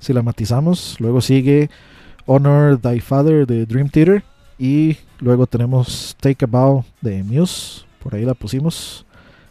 [0.00, 0.96] si la matizamos.
[0.98, 1.70] Luego sigue
[2.26, 4.24] Honor Thy Father de Dream Theater.
[4.58, 7.84] Y luego tenemos Take a Bow de Muse.
[8.02, 9.06] Por ahí la pusimos.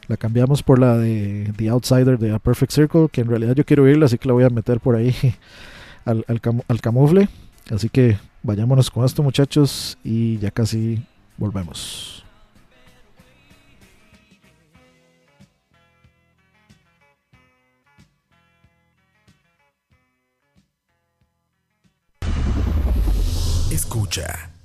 [0.09, 3.07] La cambiamos por la de The Outsider de A Perfect Circle.
[3.09, 4.07] Que en realidad yo quiero oírla.
[4.07, 5.15] Así que la voy a meter por ahí
[6.03, 7.29] al, al, al camufle.
[7.71, 9.97] Así que vayámonos con esto muchachos.
[10.03, 11.01] Y ya casi
[11.37, 12.18] volvemos.
[23.79, 24.58] Escucha.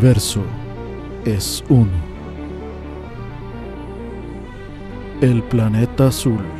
[0.00, 0.40] Universo
[1.26, 1.90] es uno.
[5.20, 6.59] El planeta azul.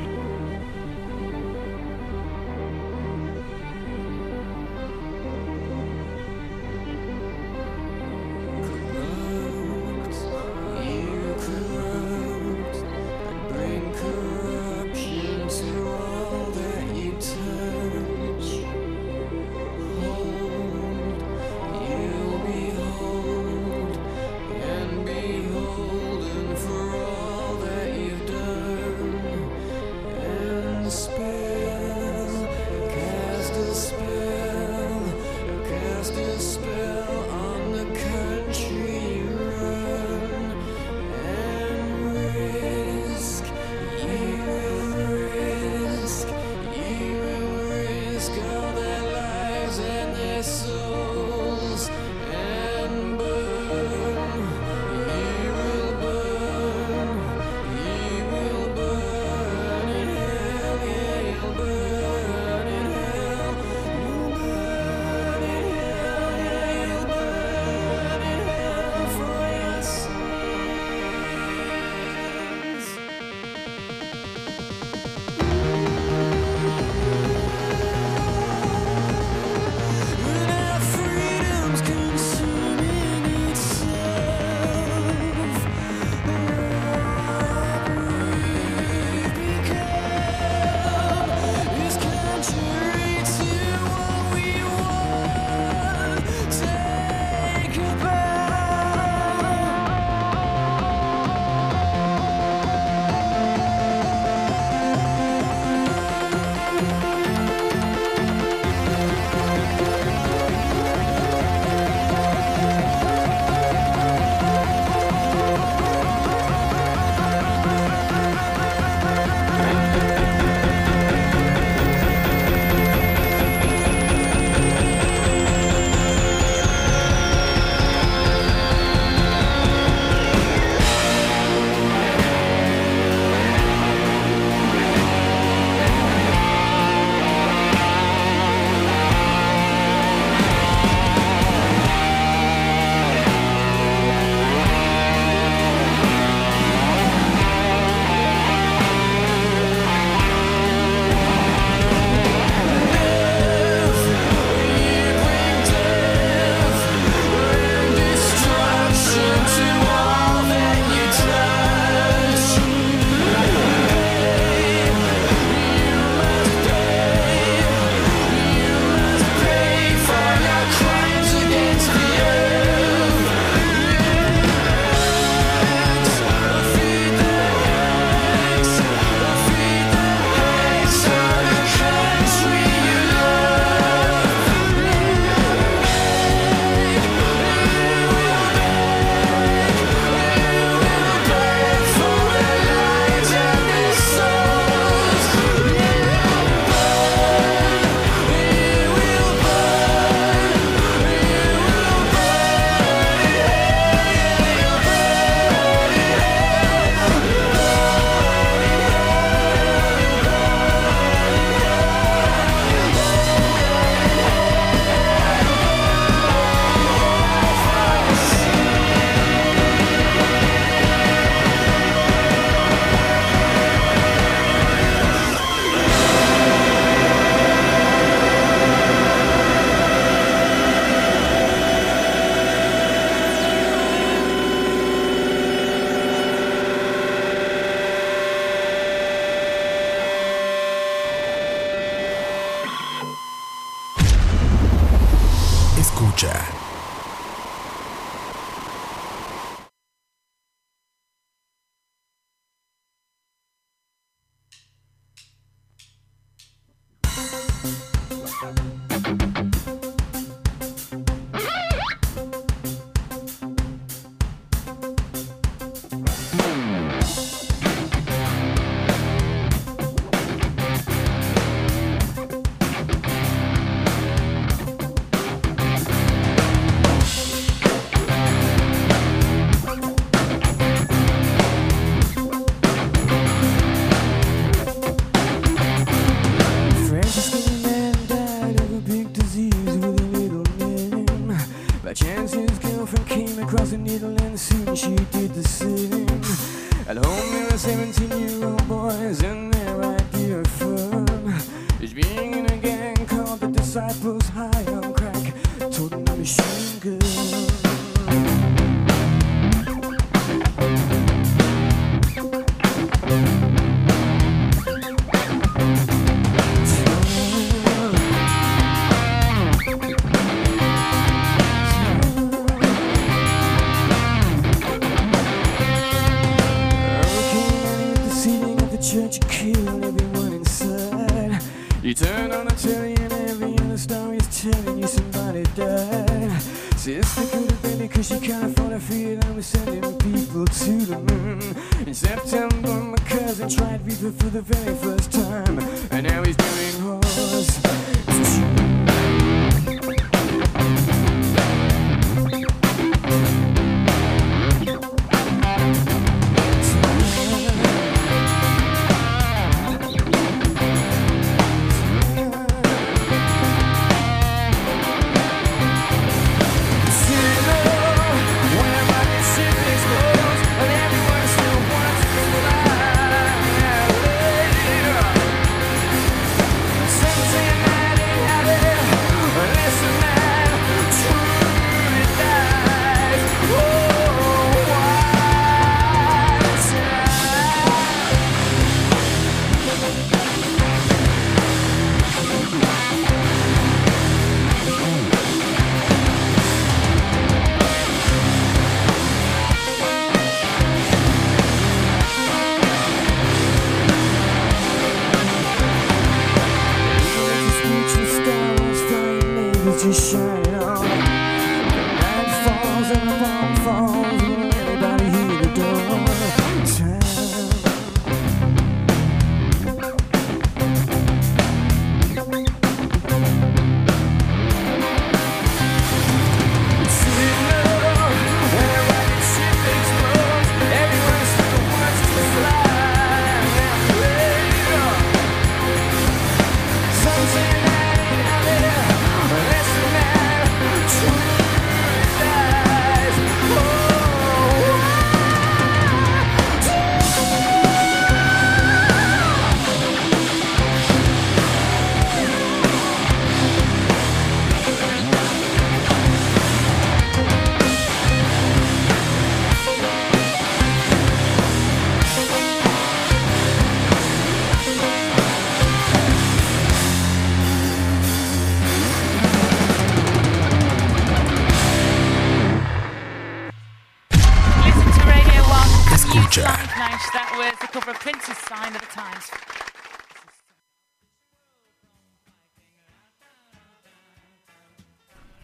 [338.11, 341.41] She can't afford a feed and was sending people to the moon.
[341.87, 345.61] In September, my cousin tried reefer for the very first time,
[345.93, 348.00] and now he's doing horse.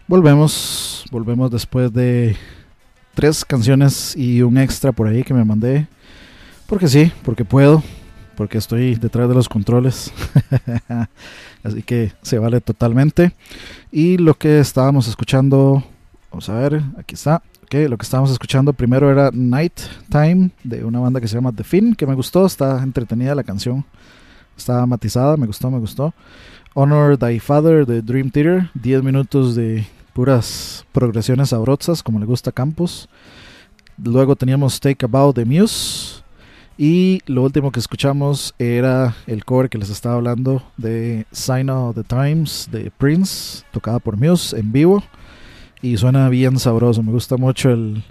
[0.08, 2.36] Volvemos, volvemos después de
[3.14, 5.88] tres canciones y un extra por ahí que me mandé.
[6.68, 7.82] Porque sí, porque puedo,
[8.36, 10.12] porque estoy detrás de los controles.
[11.64, 13.32] Así que se vale totalmente.
[13.90, 15.82] Y lo que estábamos escuchando,
[16.30, 17.42] vamos a ver, aquí está.
[17.64, 21.50] Ok, lo que estábamos escuchando primero era Night Time de una banda que se llama
[21.50, 23.84] The Fin, que me gustó, está entretenida la canción.
[24.56, 26.14] Está matizada, me gustó, me gustó.
[26.74, 29.84] Honor Thy Father de Dream Theater, 10 minutos de
[30.16, 33.06] puras progresiones sabrosas, como le gusta a Campos.
[34.02, 36.22] Luego teníamos Take About de Muse.
[36.78, 41.96] Y lo último que escuchamos era el cover que les estaba hablando de Sign of
[41.96, 45.02] the Times de Prince, tocada por Muse en vivo.
[45.82, 48.02] Y suena bien sabroso, me gusta mucho el,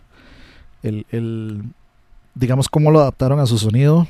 [0.83, 1.63] el, el
[2.35, 4.07] digamos, cómo lo adaptaron a su sonido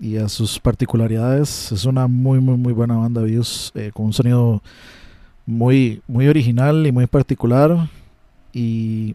[0.00, 1.70] y a sus particularidades.
[1.70, 4.64] Es una muy, muy, muy buena banda Muse, eh, con un sonido
[5.46, 7.88] muy, muy original y muy particular.
[8.52, 9.14] Y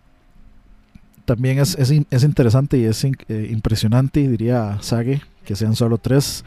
[1.26, 6.44] también es, es, es interesante y es eh, impresionante, diría Sage, que sean solo tres.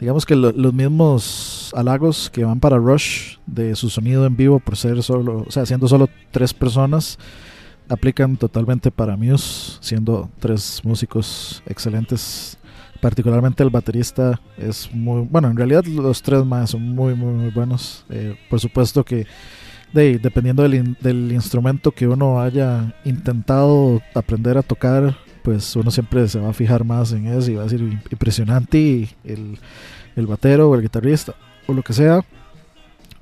[0.00, 4.58] Digamos que lo- los mismos halagos que van para Rush de su sonido en vivo
[4.58, 7.18] por ser solo, o sea, siendo solo tres personas,
[7.88, 12.58] aplican totalmente para Muse, siendo tres músicos excelentes.
[13.02, 15.48] Particularmente el baterista es muy bueno.
[15.50, 18.04] En realidad, los tres más son muy, muy, muy buenos.
[18.10, 19.26] Eh, por supuesto que,
[19.92, 26.28] de, dependiendo del, del instrumento que uno haya intentado aprender a tocar, pues uno siempre
[26.28, 29.58] se va a fijar más en eso y va a decir "Im- impresionante el,
[30.14, 31.34] el batero o el guitarrista
[31.66, 32.24] o lo que sea.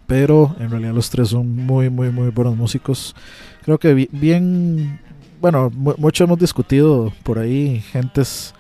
[0.07, 3.15] Pero en realidad los tres son muy, muy, muy buenos músicos.
[3.63, 5.01] Creo que bi- bien,
[5.41, 8.55] bueno, mu- mucho hemos discutido por ahí, gentes,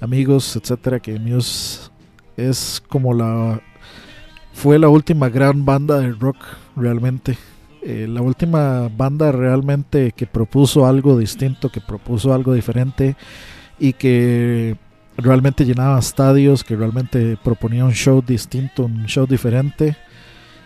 [0.00, 1.90] amigos, etcétera, que Muse
[2.36, 3.60] es como la.
[4.52, 6.36] Fue la última gran banda de rock,
[6.76, 7.36] realmente.
[7.82, 13.16] Eh, la última banda realmente que propuso algo distinto, que propuso algo diferente
[13.78, 14.76] y que
[15.16, 19.96] realmente llenaba estadios, que realmente proponía un show distinto, un show diferente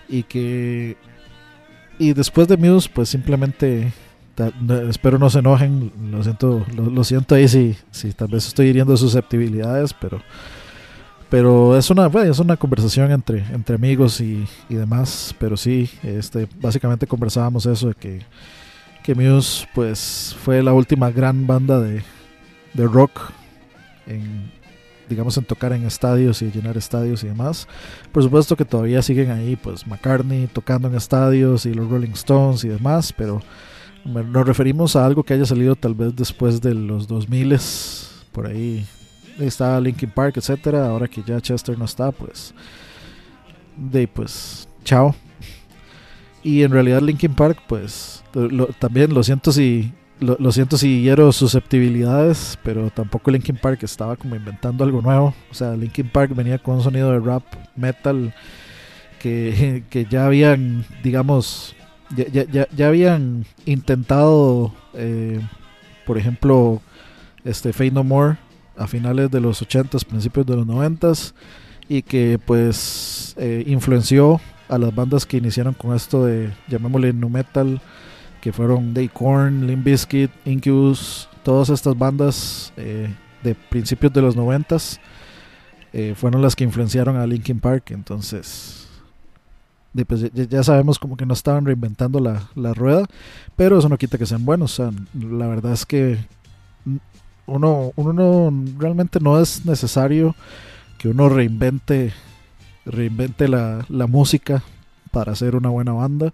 [0.09, 0.97] y que
[1.99, 3.93] y después de Muse pues simplemente
[4.89, 8.97] espero no se enojen, lo siento, lo, siento ahí si, si tal vez estoy hiriendo
[8.97, 10.23] susceptibilidades, pero
[11.28, 15.90] pero es una bueno, es una conversación entre entre amigos y, y demás, pero sí,
[16.02, 18.20] este básicamente conversábamos eso de que
[19.02, 22.02] que Muse pues fue la última gran banda de,
[22.74, 23.32] de rock
[24.07, 24.51] en
[25.11, 27.66] digamos en tocar en estadios y llenar estadios y demás.
[28.12, 32.65] Por supuesto que todavía siguen ahí pues McCartney tocando en estadios y los Rolling Stones
[32.65, 33.43] y demás, pero
[34.05, 37.59] nos referimos a algo que haya salido tal vez después de los 2000
[38.32, 38.86] por ahí
[39.39, 42.55] está Linkin Park, etcétera, ahora que ya Chester no está, pues
[43.77, 45.14] de pues chao.
[46.43, 48.22] Y en realidad Linkin Park pues
[48.78, 54.16] también lo siento si lo, lo siento si hiero susceptibilidades, pero tampoco Linkin Park estaba
[54.16, 55.35] como inventando algo nuevo.
[55.51, 57.43] O sea, Linkin Park venía con un sonido de rap
[57.77, 58.35] metal
[59.18, 61.74] que, que ya habían, digamos,
[62.16, 65.41] ya, ya, ya, ya habían intentado, eh,
[66.07, 66.81] por ejemplo,
[67.45, 68.39] este Fade No More
[68.77, 71.35] a finales de los 80s, principios de los 90s,
[71.89, 77.28] y que pues eh, influenció a las bandas que iniciaron con esto de, llamémosle, nu
[77.28, 77.81] metal
[78.41, 83.09] que fueron Day Korn, Limp Bizkit, Incubus, todas estas bandas eh,
[83.43, 85.01] de principios de los noventas
[85.93, 87.91] eh, fueron las que influenciaron a Linkin Park.
[87.91, 88.89] Entonces,
[90.07, 93.07] pues, ya, ya sabemos como que no estaban reinventando la, la rueda,
[93.57, 94.81] pero eso no quita que sean buenos.
[95.15, 96.19] La verdad es que
[97.47, 100.35] uno, uno no, realmente no es necesario
[100.99, 102.12] que uno reinvente,
[102.85, 104.62] reinvente la, la música
[105.11, 106.33] para hacer una buena banda.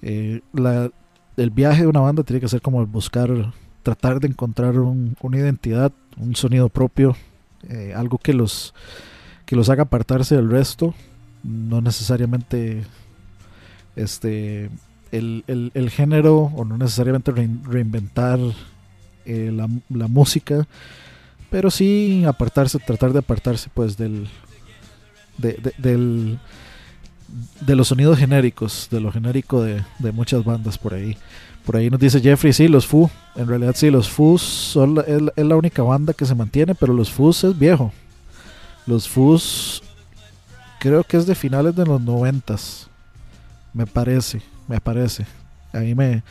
[0.00, 0.90] Eh, la,
[1.36, 3.52] el viaje de una banda tiene que ser como el buscar,
[3.82, 7.16] tratar de encontrar un- una identidad, un sonido propio,
[7.68, 8.74] eh, algo que los,
[9.44, 10.94] que los haga apartarse del resto,
[11.48, 12.84] no necesariamente
[13.96, 14.70] este
[15.10, 15.44] el,
[15.74, 18.38] el- género o no necesariamente rein- reinventar
[19.24, 20.66] eh, la, la música,
[21.50, 24.28] pero sí apartarse, tratar de apartarse pues del,
[25.38, 26.38] de, de- del
[27.60, 31.16] de los sonidos genéricos, de lo genérico de, de muchas bandas por ahí.
[31.66, 33.10] Por ahí nos dice Jeffrey, sí, los Foo.
[33.36, 36.74] En realidad sí, los Foo son la- es, es la única banda que se mantiene,
[36.74, 37.92] pero los Foo es viejo.
[38.86, 39.38] Los Foo
[40.78, 42.88] creo que es de finales de los noventas.
[43.74, 45.26] Me parece, me parece.
[45.72, 46.22] Ahí me,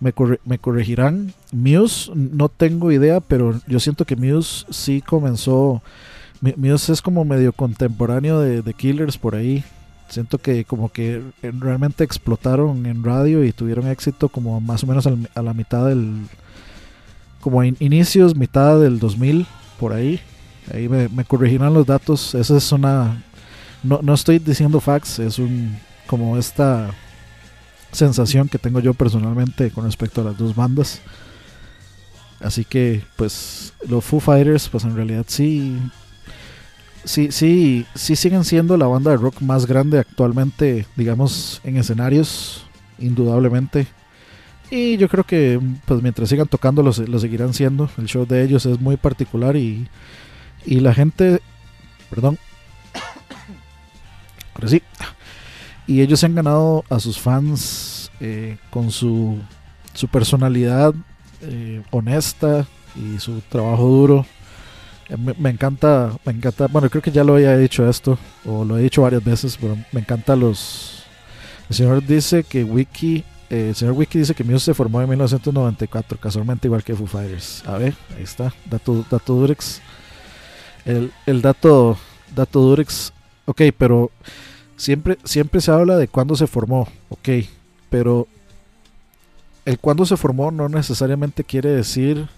[0.00, 0.12] me,
[0.44, 1.32] me corregirán.
[1.52, 5.82] Muse, no tengo idea, pero yo siento que Muse sí comenzó.
[6.56, 9.62] Muse es como medio contemporáneo de, Killers por ahí.
[10.08, 14.86] Siento que como que eh, realmente explotaron en radio y tuvieron éxito como más o
[14.88, 16.26] menos al- a la mitad del...
[17.40, 19.46] Como inicios, mitad del 2000,
[19.78, 20.20] por ahí.
[20.74, 22.34] Ahí me, me corregirán los datos.
[22.34, 23.22] Esa es una...
[23.82, 25.78] No, no estoy diciendo facts, es un...
[26.06, 26.90] Como esta
[27.92, 31.00] sensación que tengo yo personalmente con respecto a las dos bandas.
[32.40, 35.78] Así que, pues, los Foo Fighters, pues en realidad sí
[37.04, 42.66] sí, sí, sí siguen siendo la banda de rock más grande actualmente, digamos, en escenarios,
[42.98, 43.86] indudablemente.
[44.70, 47.90] Y yo creo que pues mientras sigan tocando lo, lo seguirán siendo.
[47.98, 49.88] El show de ellos es muy particular y,
[50.64, 51.40] y la gente,
[52.08, 52.38] perdón,
[54.54, 54.82] ahora sí,
[55.86, 59.38] y ellos se han ganado a sus fans eh, con su,
[59.94, 60.94] su personalidad
[61.42, 64.26] eh, honesta y su trabajo duro.
[65.08, 68.78] Eh, Me, encanta, me encanta, bueno, creo que ya lo había dicho esto, o lo
[68.78, 71.04] he dicho varias veces, pero me encanta los...
[71.68, 76.18] El señor dice que Wiki, el señor Wiki dice que Muse se formó en 1994,
[76.18, 77.62] casualmente igual que Foo Fighters.
[77.66, 79.80] A ver, ahí está, dato, dato Durex.
[80.84, 81.96] El, el dato,
[82.34, 83.12] dato Durex,
[83.50, 84.10] ok, pero
[84.76, 87.28] siempre, siempre se habla de cuándo se formó, ok,
[87.88, 88.28] pero
[89.64, 92.28] el cuándo se formó no necesariamente quiere decir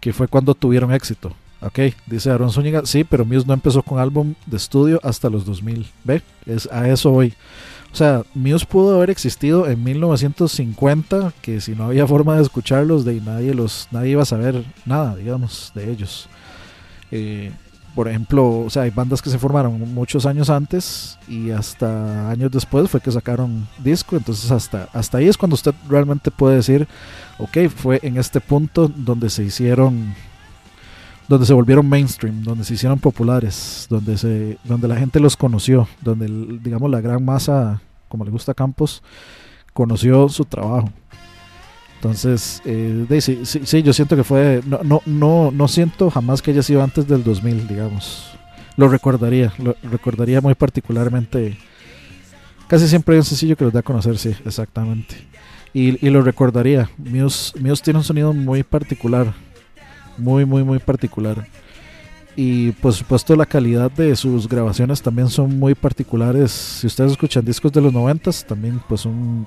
[0.00, 1.34] que fue cuando tuvieron éxito.
[1.60, 5.46] Ok, dice Aaron Zúñiga, sí, pero Muse no empezó con álbum de estudio hasta los
[5.46, 5.86] 2000.
[6.04, 6.22] ¿Ve?
[6.44, 7.32] Es, a eso voy.
[7.90, 13.04] O sea, Muse pudo haber existido en 1950, que si no había forma de escucharlos,
[13.04, 16.28] de nadie, los, nadie iba a saber nada, digamos, de ellos.
[17.10, 17.52] Eh,
[17.94, 22.50] Por ejemplo, o sea, hay bandas que se formaron muchos años antes y hasta años
[22.50, 24.16] después fue que sacaron disco.
[24.16, 26.88] Entonces hasta, hasta ahí es cuando usted realmente puede decir,
[27.38, 30.12] ok, fue en este punto donde se hicieron,
[31.28, 35.86] donde se volvieron mainstream, donde se hicieron populares, donde, se, donde la gente los conoció,
[36.02, 36.26] donde
[36.60, 39.04] digamos la gran masa, como le gusta Campos,
[39.72, 40.90] conoció su trabajo.
[42.04, 44.60] Entonces, eh, de- sí, sí, sí, yo siento que fue.
[44.66, 48.30] No, no, no, no siento jamás que haya sido antes del 2000, digamos.
[48.76, 51.56] Lo recordaría, lo recordaría muy particularmente.
[52.68, 55.16] Casi siempre hay un sencillo que los da a conocer, sí, exactamente.
[55.72, 56.90] Y, y lo recordaría.
[56.98, 59.32] Muse, Muse tiene un sonido muy particular.
[60.18, 61.46] Muy, muy, muy particular.
[62.36, 66.50] Y por supuesto la calidad de sus grabaciones también son muy particulares.
[66.50, 69.46] Si ustedes escuchan discos de los 90 también pues son,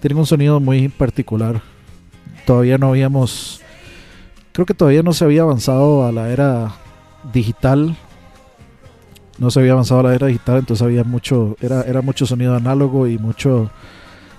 [0.00, 1.62] tienen un sonido muy particular.
[2.46, 3.60] Todavía no habíamos,
[4.52, 6.72] creo que todavía no se había avanzado a la era
[7.32, 7.96] digital.
[9.38, 12.54] No se había avanzado a la era digital, entonces había mucho, era, era mucho sonido
[12.54, 13.70] análogo y mucho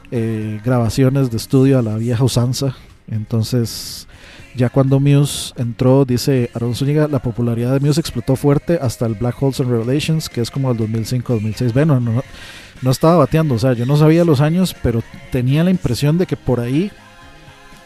[0.09, 2.75] eh, grabaciones de estudio a la vieja usanza.
[3.09, 4.07] Entonces,
[4.55, 9.13] ya cuando Muse entró, dice Aaron Zúñiga, la popularidad de Muse explotó fuerte hasta el
[9.13, 11.73] Black Holes and Revelations, que es como el 2005-2006.
[11.73, 12.23] Bueno, no,
[12.81, 16.25] no estaba bateando, o sea, yo no sabía los años, pero tenía la impresión de
[16.25, 16.91] que por ahí,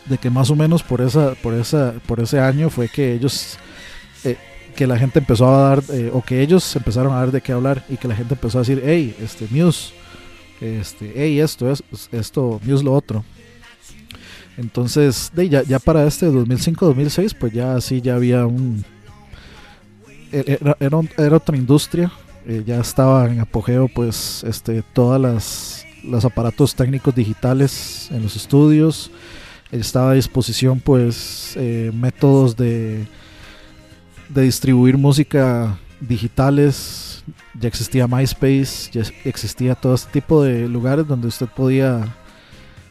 [0.06, 3.58] de que más o menos por esa, por esa, por ese año fue que ellos,
[4.24, 4.38] eh,
[4.76, 7.52] que la gente empezó a dar, eh, o que ellos empezaron a dar de qué
[7.52, 9.94] hablar y que la gente empezó a decir, hey, este Muse,
[10.60, 13.24] este, hey, esto es, esto, Muse lo otro.
[14.58, 18.84] Entonces, de, ya, ya para este 2005-2006, pues ya sí, ya había un...
[20.32, 22.12] e- Era, era un- era otra industria,
[22.46, 28.36] eh, ya estaba en apogeo pues este, todas las los aparatos técnicos digitales en los
[28.36, 29.12] estudios,
[29.72, 33.06] estaba a disposición pues eh, métodos de,
[34.30, 37.24] de distribuir música digitales,
[37.60, 42.16] ya existía MySpace, ya existía todo este tipo de lugares donde usted podía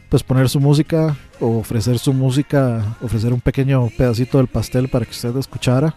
[0.09, 5.05] pues poner su música o ofrecer su música, ofrecer un pequeño pedacito del pastel para
[5.05, 5.95] que usted escuchara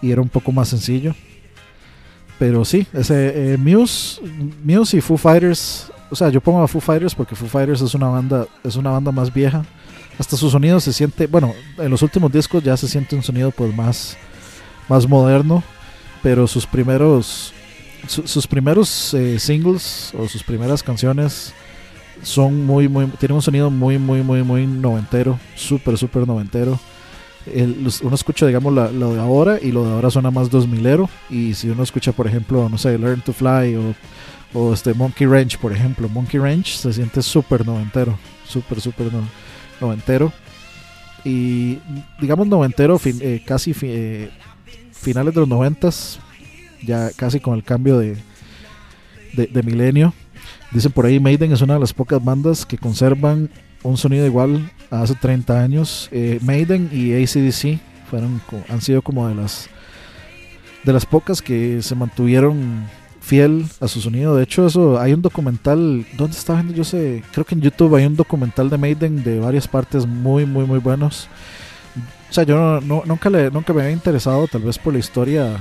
[0.00, 1.14] y era un poco más sencillo.
[2.38, 4.20] Pero sí, ese eh, Muse,
[4.64, 7.94] Muse y Foo Fighters, o sea, yo pongo a Foo Fighters porque Foo Fighters es
[7.94, 9.64] una banda, es una banda más vieja.
[10.18, 13.50] Hasta su sonido se siente, bueno, en los últimos discos ya se siente un sonido
[13.50, 14.16] pues más,
[14.88, 15.62] más moderno,
[16.22, 17.52] pero sus primeros,
[18.06, 21.52] su- sus primeros eh, singles o sus primeras canciones
[22.22, 26.78] son muy, muy, tienen un sonido muy, muy, muy, muy noventero, súper, súper noventero.
[27.52, 31.08] El- uno escucha, digamos, la- lo de ahora y lo de ahora suena más 2000ero.
[31.28, 33.94] Y si uno escucha, por ejemplo, no sé, Learn to Fly o,
[34.58, 38.16] o este Monkey Ranch, por ejemplo, Monkey Ranch se siente súper noventero,
[38.48, 39.28] súper, súper no-
[39.80, 40.32] noventero.
[41.24, 41.78] Y
[42.20, 44.30] digamos noventero, eh, casi eh,
[44.92, 46.20] finales de los noventas,
[46.82, 48.16] ya casi con el cambio de,
[49.34, 50.12] de, milenio.
[50.70, 53.48] Dicen por ahí, Maiden es una de las pocas bandas que conservan
[53.82, 56.08] un sonido igual a hace 30 años.
[56.12, 57.80] Eh, Maiden y ACDC
[58.10, 59.68] fueron, han sido como de las
[60.84, 62.86] de las pocas que se mantuvieron
[63.24, 64.36] fiel a su sonido.
[64.36, 66.06] De hecho, eso hay un documental.
[66.16, 66.74] ¿Dónde está viendo?
[66.74, 70.44] Yo sé, creo que en YouTube hay un documental de Maiden de varias partes muy,
[70.44, 71.28] muy, muy buenos.
[72.28, 75.56] O sea, yo no, nunca, le, nunca me había interesado, tal vez por la historia,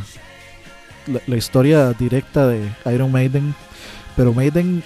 [1.08, 3.56] la, la historia directa de Iron Maiden.
[4.16, 4.84] Pero Maiden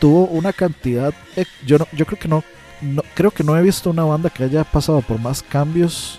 [0.00, 1.14] tuvo una cantidad.
[1.64, 2.42] yo, no, yo creo que no,
[2.82, 3.02] no.
[3.14, 6.18] Creo que no he visto una banda que haya pasado por más cambios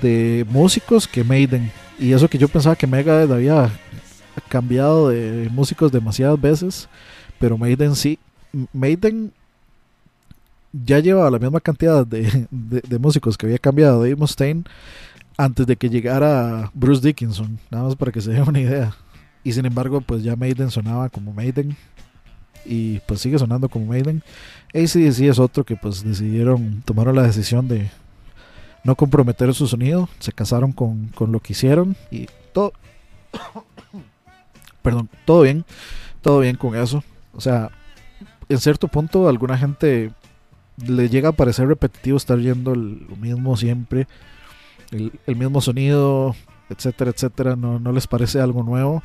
[0.00, 1.70] de músicos que Maiden.
[1.98, 3.70] Y eso que yo pensaba que Megadeth había
[4.52, 6.88] cambiado de músicos demasiadas veces.
[7.40, 8.18] Pero Maiden sí.
[8.74, 9.32] Maiden
[10.72, 14.64] ya llevaba la misma cantidad de, de- de músicos que había cambiado Dave Mustaine
[15.38, 17.58] antes de que llegara Bruce Dickinson.
[17.70, 18.94] Nada más para que se den una idea.
[19.42, 21.76] Y sin embargo, pues ya Maiden sonaba como Maiden.
[22.64, 24.22] Y pues sigue sonando como Maiden.
[24.74, 27.90] ACDC es otro que pues decidieron, tomaron la decisión de
[28.84, 30.08] no comprometer su sonido.
[30.20, 31.96] Se casaron con, con lo que hicieron.
[32.10, 32.72] Y todo...
[34.82, 35.64] Perdón, todo bien.
[36.20, 37.02] Todo bien con eso.
[37.34, 37.70] O sea,
[38.48, 40.12] en cierto punto a alguna gente
[40.86, 44.06] le llega a parecer repetitivo estar yendo lo mismo siempre.
[44.90, 46.34] El, mismo sonido,
[46.68, 47.56] etcétera, etcétera.
[47.56, 49.02] No, no les parece algo nuevo.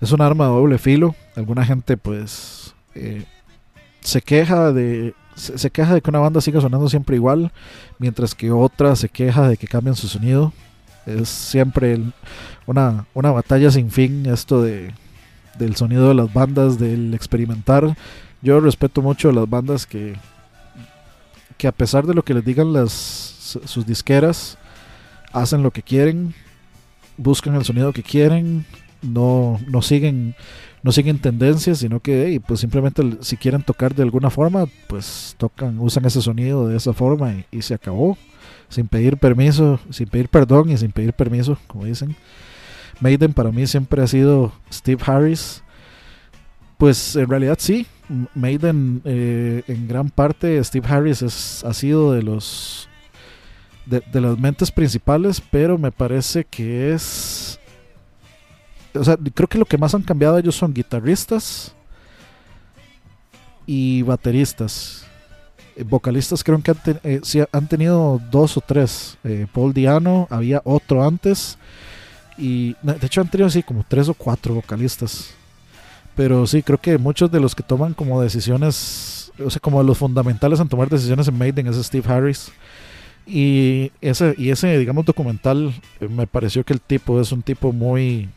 [0.00, 1.14] Es un arma de doble filo.
[1.36, 3.24] Alguna gente pues eh,
[4.00, 7.52] se queja de se, queja de que una banda siga sonando siempre igual,
[7.98, 10.52] mientras que otra se queja de que cambien su sonido.
[11.04, 12.00] Es siempre
[12.66, 14.92] una, una batalla sin fin esto de
[15.58, 17.96] del sonido de las bandas, del experimentar.
[18.42, 20.14] Yo respeto mucho a las bandas que
[21.56, 24.58] que a pesar de lo que les digan las sus disqueras
[25.32, 26.34] hacen lo que quieren
[27.16, 28.66] buscan el sonido que quieren,
[29.02, 30.34] no, no siguen
[30.82, 35.34] no siguen tendencias, sino que hey, pues simplemente si quieren tocar de alguna forma, pues
[35.36, 38.16] tocan, usan ese sonido de esa forma y se acabó,
[38.68, 42.14] sin pedir permiso, sin pedir perdón y sin pedir permiso, como dicen.
[43.00, 45.62] Maiden para mí siempre ha sido Steve Harris.
[46.78, 47.86] Pues en realidad sí,
[48.34, 52.88] Maiden eh, en gran parte Steve Harris es, ha sido de los
[53.86, 57.58] de, las mentes principales, pero me parece que es
[58.94, 61.74] o sea, creo que lo que más han cambiado ellos son guitarristas
[63.66, 65.04] y bateristas.
[65.76, 67.20] Eh, vocalistas creo que han, eh,
[67.52, 69.18] han tenido dos o tres.
[69.24, 71.58] Eh, Paul Diano, había otro antes.
[72.38, 75.34] Y de hecho han tenido así como tres o cuatro vocalistas.
[76.14, 79.98] Pero sí, creo que muchos de los que toman como decisiones, o sea, como los
[79.98, 82.50] fundamentales en tomar decisiones en Maiden es Steve Harris.
[83.26, 87.72] Y ese, y ese digamos, documental eh, me pareció que el tipo es un tipo
[87.72, 88.28] muy,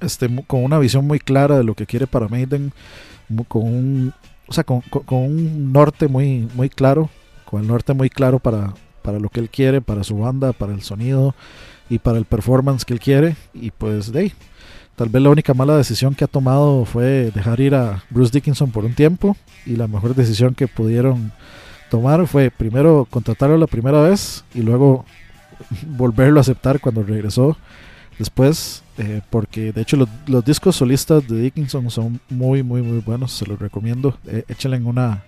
[0.00, 2.72] este, con una visión muy clara de lo que quiere para Maiden,
[3.48, 4.12] con un,
[4.46, 7.10] o sea, con, con- con un norte muy, muy claro,
[7.44, 10.72] con el norte muy claro para, para lo que él quiere, para su banda, para
[10.72, 11.34] el sonido
[11.88, 13.36] y para el performance que él quiere.
[13.52, 14.32] Y pues de
[14.96, 18.70] tal vez la única mala decisión que ha tomado fue dejar ir a Bruce Dickinson
[18.70, 19.36] por un tiempo
[19.66, 21.32] y la mejor decisión que pudieron
[21.90, 25.04] tomar fue primero contratarlo la primera vez y luego
[25.86, 27.56] volverlo a aceptar cuando regresó
[28.18, 33.00] después, eh, porque de hecho los, los discos solistas de Dickinson son muy, muy, muy
[33.00, 34.16] buenos, se los recomiendo.
[34.26, 35.24] Eh, échenle una,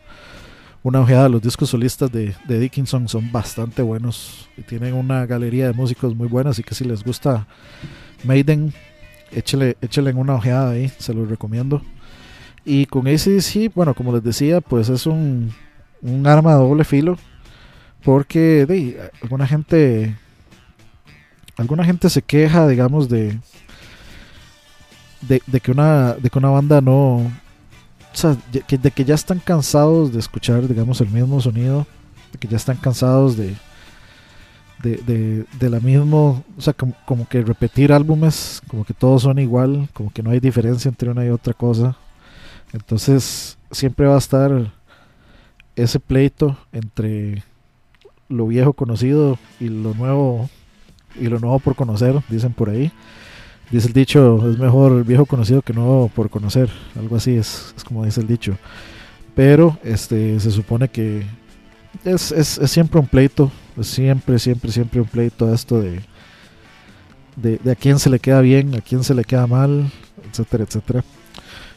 [0.86, 5.66] una ojeada, los discos solistas de, de Dickinson son bastante buenos y tienen una galería
[5.66, 7.48] de músicos muy buena, así que si les gusta
[8.22, 8.72] Maiden,
[9.32, 11.82] échele, échele una ojeada ahí, se los recomiendo.
[12.64, 15.52] Y con ACDC, bueno, como les decía, pues es un,
[16.02, 17.18] un arma de doble filo,
[18.04, 20.14] porque de, alguna gente
[21.56, 23.40] alguna gente se queja, digamos, de,
[25.22, 27.28] de, de que una de que una banda no
[28.66, 31.86] que- de que ya están cansados de escuchar, digamos, el mismo sonido,
[32.32, 33.54] de que ya están cansados de
[34.82, 39.22] de, de, de la mismo, o sea, como, como que repetir álbumes, como que todos
[39.22, 41.96] son igual, como que no hay diferencia entre una y otra cosa.
[42.72, 44.72] Entonces, siempre va a estar
[45.76, 47.42] ese pleito entre
[48.28, 50.48] lo viejo conocido y lo nuevo
[51.18, 52.92] y lo nuevo por conocer, dicen por ahí.
[53.70, 57.82] Dice el dicho, es mejor viejo conocido que nuevo por conocer, algo así es, es
[57.82, 58.56] como dice el dicho.
[59.34, 61.24] Pero este se supone que
[62.04, 66.00] es, es, es siempre un pleito, es siempre, siempre, siempre un pleito esto de,
[67.36, 69.90] de, a quién se le queda bien, a quién se le queda mal,
[70.30, 71.04] etcétera, etcétera.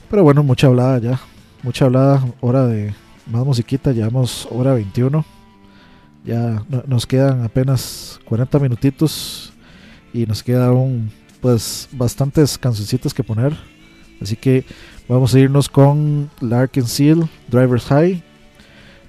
[0.10, 1.20] Pero bueno, mucha hablada ya,
[1.64, 2.94] mucha hablada, hora de
[3.26, 5.26] más musiquita, llevamos hora 21.
[6.24, 9.53] Ya no- nos quedan apenas 40 minutitos
[10.14, 11.11] y nos queda aún
[11.41, 13.56] pues bastantes cancioncitas que poner.
[14.22, 14.66] Así que
[15.07, 18.24] vamos a irnos con Larkin Seal, Driver's High,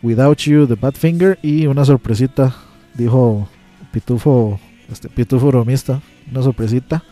[0.02, 2.55] Without You, The Badfinger y una sorpresita,
[2.94, 3.48] dijo
[3.93, 4.59] Pitufo,
[4.90, 6.01] este Pitufo bromista,
[6.31, 7.02] una sorpresita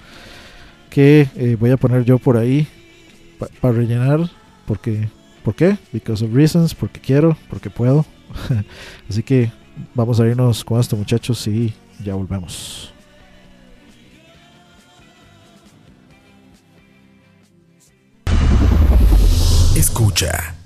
[0.90, 2.66] que eh, voy a poner yo por ahí
[3.60, 4.30] para rellenar
[4.66, 5.08] porque
[5.42, 5.78] ¿por qué?
[5.92, 8.04] Because of reasons, porque quiero, porque puedo.
[9.08, 9.50] Así que
[9.94, 11.72] vamos a irnos con esto muchachos y
[12.04, 12.92] ya volvemos.
[19.98, 20.57] Escucha.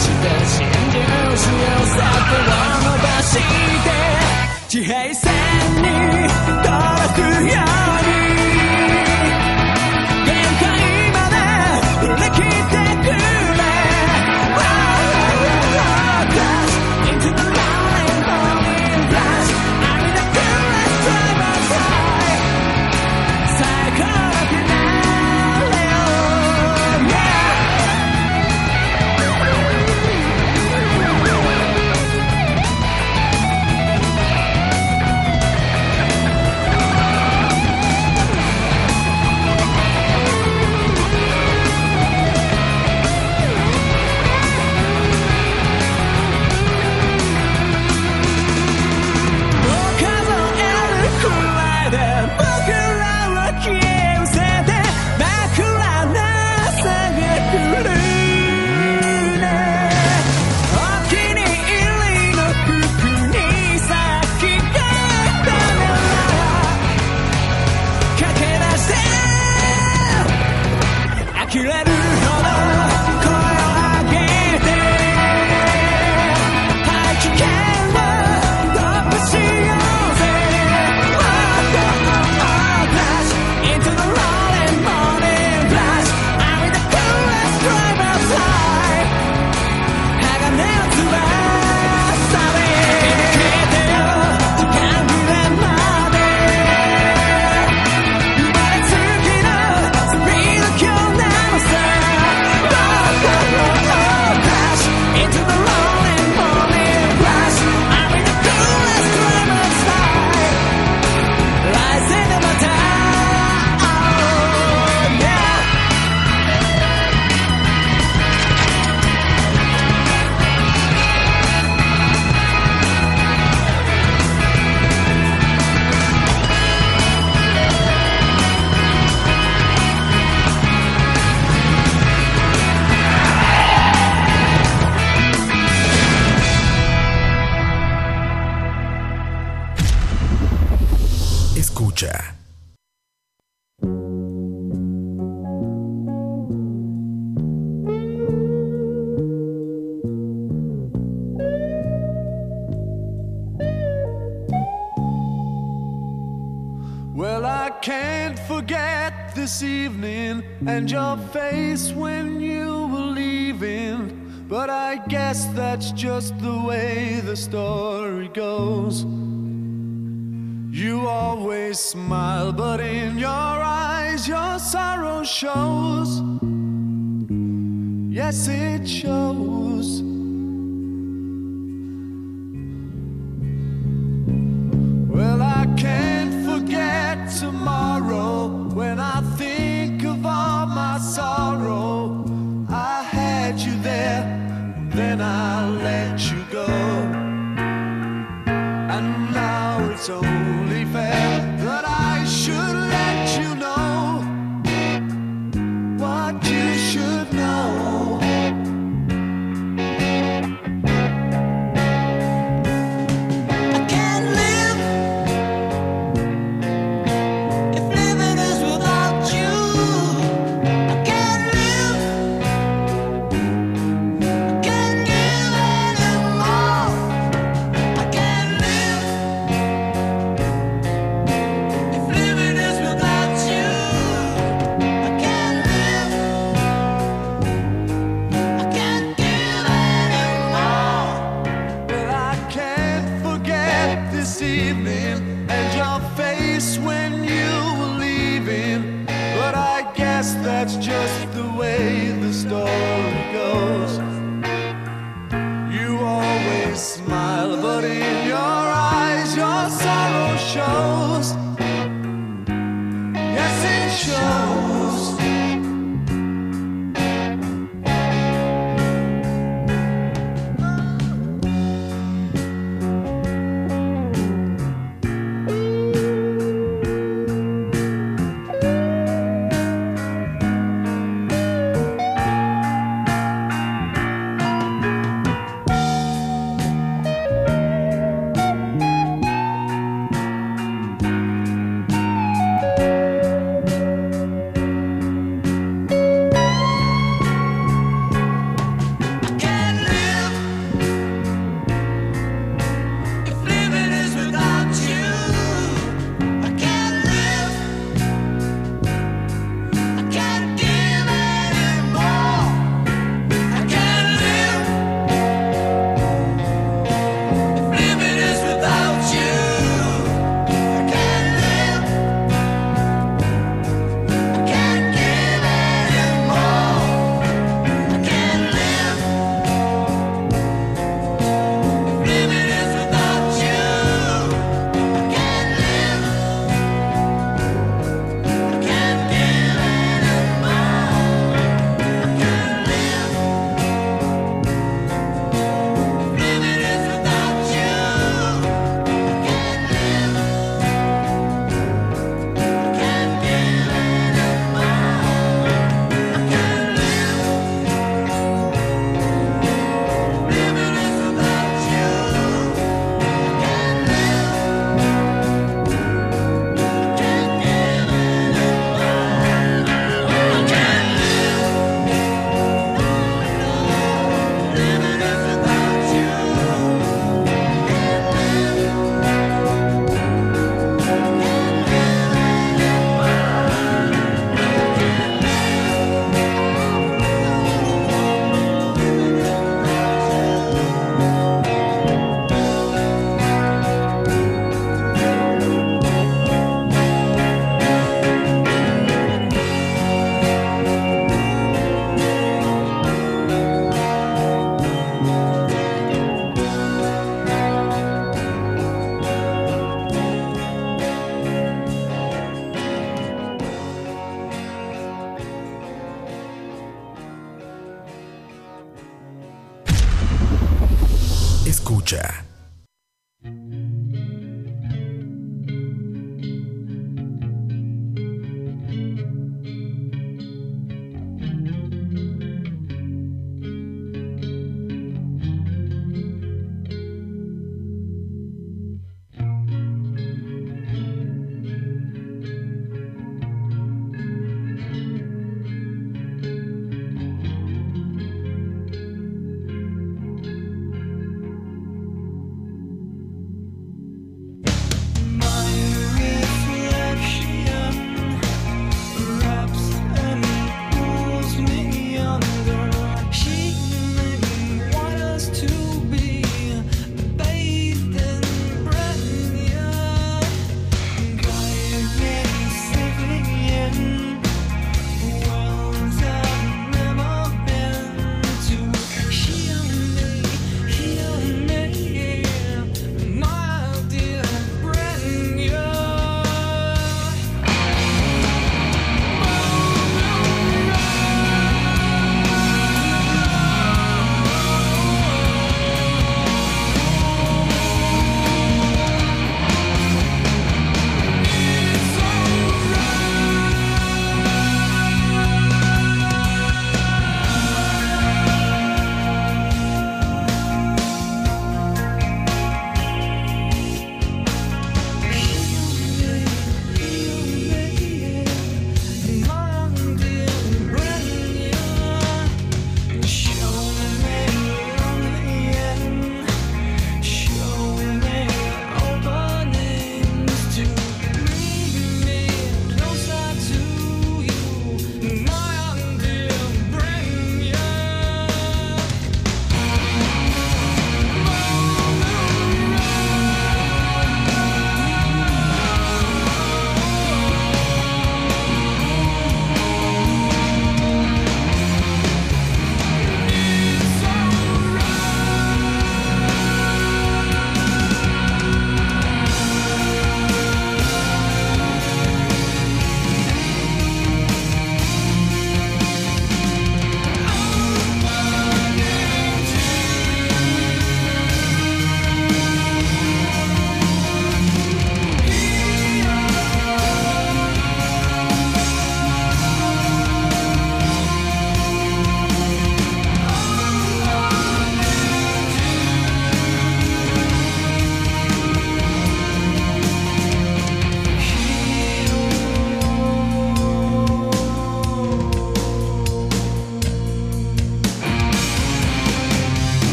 [0.00, 0.98] して信じ
[1.86, 3.42] さ手を伸ばして
[4.68, 5.41] 地平線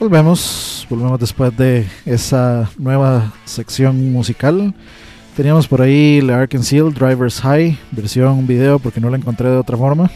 [0.00, 4.74] Volvemos, volvemos después de esa nueva sección musical.
[5.36, 9.58] Teníamos por ahí la Ark Seal Driver's High, versión video porque no la encontré de
[9.58, 10.10] otra forma.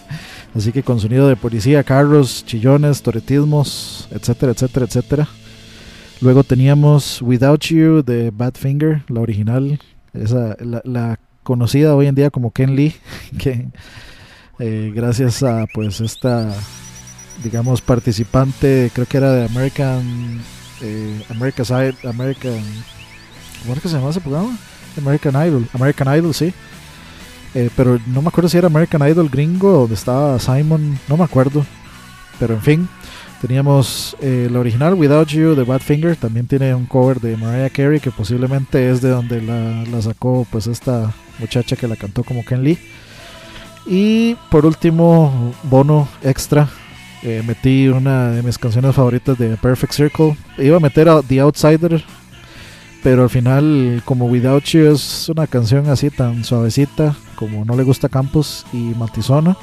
[0.54, 5.28] Así que con sonido de policía, carros, chillones, toretismos, etcétera, etcétera, etcétera.
[6.22, 9.78] Luego teníamos Without You de Badfinger, la original,
[10.14, 12.94] esa, la, la conocida hoy en día como Ken Lee,
[13.38, 13.68] que
[14.60, 16.54] eh, gracias a pues esta
[17.42, 20.40] digamos participante creo que era de American
[20.82, 22.62] eh, American
[23.60, 24.56] ¿cómo era que se llamaba ese programa?
[24.96, 26.52] American Idol American Idol sí.
[27.54, 31.24] Eh, pero no me acuerdo si era American Idol gringo donde estaba Simon no me
[31.24, 31.64] acuerdo.
[32.38, 32.88] Pero en fin
[33.40, 38.00] teníamos eh, la original Without You de Badfinger también tiene un cover de Mariah Carey
[38.00, 42.44] que posiblemente es de donde la, la sacó pues esta muchacha que la cantó como
[42.44, 42.78] Ken Lee.
[43.86, 46.68] Y por último, bono extra,
[47.22, 50.36] eh, metí una de mis canciones favoritas de Perfect Circle.
[50.58, 52.04] Iba a meter a The Outsider,
[53.02, 57.84] pero al final, como Without You es una canción así tan suavecita, como no le
[57.84, 59.56] gusta Campos y Matizona,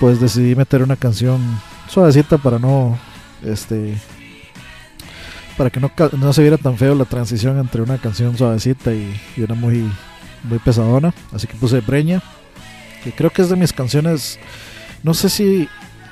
[0.00, 1.40] pues decidí meter una canción
[1.88, 2.98] suavecita para no,
[3.42, 3.96] este,
[5.56, 9.20] para que no, no se viera tan feo la transición entre una canción suavecita y,
[9.36, 9.90] y una muy,
[10.44, 11.12] muy pesadona.
[11.32, 12.22] Así que puse Breña,
[13.02, 14.38] que creo que es de mis canciones,
[15.02, 15.68] no sé si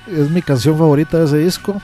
[0.07, 1.81] es mi canción favorita de ese disco,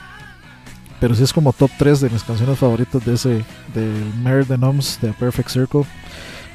[0.99, 4.57] pero sí es como top 3 de mis canciones favoritas de ese, del Mare de
[4.57, 5.83] Noms de Perfect Circle.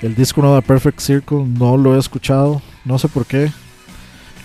[0.00, 3.52] El disco nuevo de Perfect Circle no lo he escuchado, no sé por qué.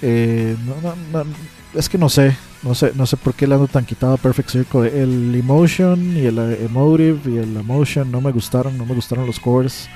[0.02, 1.32] Eh, no, no, no,
[1.74, 4.18] es que no sé, no sé, no sé por qué le ando tan quitado a
[4.18, 5.02] Perfect Circle.
[5.02, 9.26] El Emotion y el eh, Emotive y el Emotion no me gustaron, no me gustaron
[9.26, 9.88] los covers.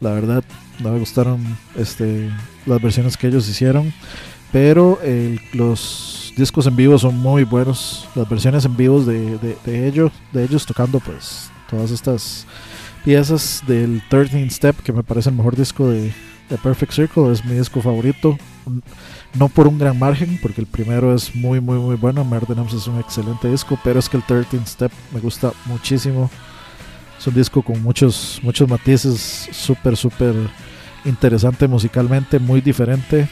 [0.00, 0.44] La verdad,
[0.80, 2.28] no me gustaron este,
[2.66, 3.94] las versiones que ellos hicieron.
[4.52, 4.98] Pero
[5.54, 8.08] los discos en vivo son muy buenos.
[8.14, 12.46] Las versiones en vivos de, de, ellos, de ellos tocando pues todas estas
[13.04, 16.12] piezas del 13 Step, que me parece el mejor disco de,
[16.48, 18.38] de Perfect Circle, es mi disco favorito.
[19.34, 22.22] No por un gran margen, porque el primero es muy, muy, muy bueno.
[22.22, 26.30] Murder Noms es un excelente disco, pero es que el 13 Step me gusta muchísimo.
[27.18, 30.34] Es un disco con muchos, muchos matices, súper, súper
[31.04, 33.28] interesante musicalmente, muy diferente.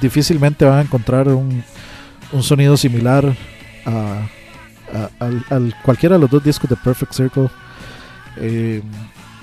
[0.00, 1.64] Difícilmente van a encontrar un,
[2.32, 3.36] un sonido similar
[3.86, 4.26] a,
[5.18, 7.48] al, al cualquiera de los dos discos de Perfect Circle.
[8.36, 8.82] Eh,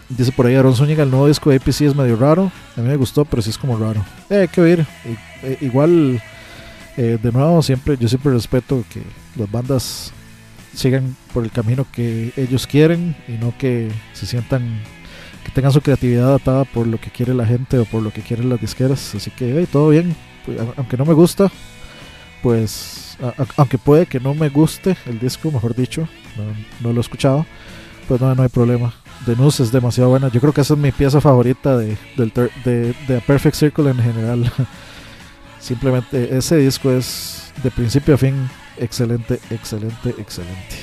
[0.09, 2.51] dice por ahí Aaron Zúñiga, el nuevo disco de APC es medio raro.
[2.75, 4.03] A mí me gustó, pero sí es como raro.
[4.29, 4.85] Eh, hay que oír.
[5.43, 6.21] Eh, igual,
[6.97, 9.01] eh, de nuevo, siempre yo siempre respeto que
[9.35, 10.11] las bandas
[10.73, 14.81] sigan por el camino que ellos quieren y no que se sientan
[15.43, 18.21] que tengan su creatividad atada por lo que quiere la gente o por lo que
[18.21, 19.15] quieren las disqueras.
[19.15, 20.15] Así que todo bien,
[20.77, 21.51] aunque no me gusta,
[22.41, 23.17] pues
[23.57, 26.07] aunque puede que no me guste el disco, mejor dicho,
[26.81, 27.45] no, lo he escuchado,
[28.07, 28.93] pues no, no hay problema.
[29.25, 30.29] The News es demasiado buena.
[30.29, 34.51] Yo creo que esa es mi pieza favorita de, de, A Perfect Circle en general.
[35.59, 40.75] Simplemente ese disco es de principio a fin excelente, excelente, excelente.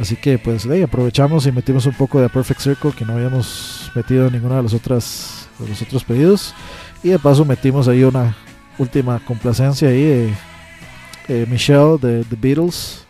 [0.00, 3.12] Así que pues hey, aprovechamos y metimos un poco de A Perfect Circle que no
[3.12, 6.54] habíamos metido en ninguna de las otras de los otros pedidos.
[7.02, 8.34] Y de paso metimos ahí una
[8.78, 10.34] última complacencia ahí de
[11.28, 13.06] eh, Michelle de The Beatles.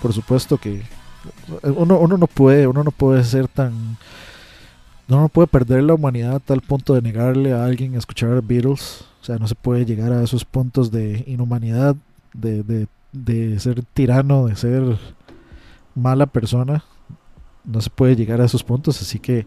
[0.00, 0.82] Por supuesto que
[1.62, 3.96] uno, no puede, uno no puede ser tan
[5.08, 8.30] uno no puede perder la humanidad a tal punto de negarle a alguien a escuchar
[8.32, 9.04] a Beatles.
[9.20, 11.96] O sea, no se puede llegar a esos puntos de inhumanidad,
[12.34, 14.98] de, de, de ser tirano, de ser
[15.94, 16.84] mala persona.
[17.64, 19.46] No se puede llegar a esos puntos, así que,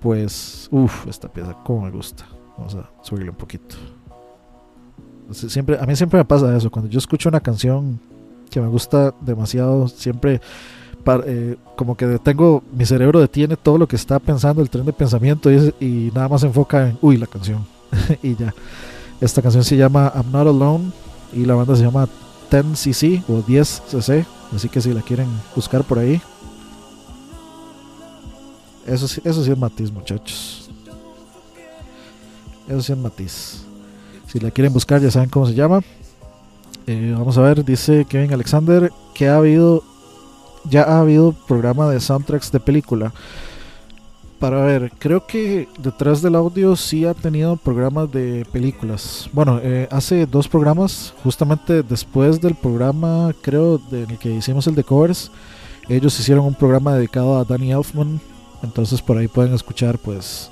[0.00, 2.26] pues, uff, esta pieza, como me gusta.
[2.56, 3.76] Vamos a subirle un poquito.
[5.32, 6.70] Siempre, a mí siempre me pasa eso.
[6.70, 8.00] Cuando yo escucho una canción
[8.50, 10.40] que me gusta demasiado, siempre
[11.26, 14.92] eh, como que tengo mi cerebro detiene todo lo que está pensando, el tren de
[14.92, 17.66] pensamiento y, nada más se enfoca en, uy, la canción.
[18.22, 18.54] y ya.
[19.20, 20.92] Esta canción se llama I'm Not Alone
[21.32, 22.08] y la banda se llama
[22.50, 24.24] 10cc o 10cc.
[24.54, 26.20] Así que si la quieren buscar por ahí.
[28.86, 30.70] Eso eso sí es matiz, muchachos.
[32.66, 33.69] Eso sí es matiz.
[34.30, 35.80] Si la quieren buscar, ya saben cómo se llama.
[36.86, 39.82] Eh, vamos a ver, dice Kevin Alexander que ha habido.
[40.68, 43.12] Ya ha habido programa de soundtracks de película.
[44.38, 49.28] Para ver, creo que detrás del audio sí ha tenido programas de películas.
[49.32, 54.66] Bueno, eh, hace dos programas, justamente después del programa, creo, de- en el que hicimos
[54.66, 55.30] el de covers,
[55.88, 58.20] ellos hicieron un programa dedicado a Danny Elfman.
[58.62, 60.50] Entonces por ahí pueden escuchar, pues,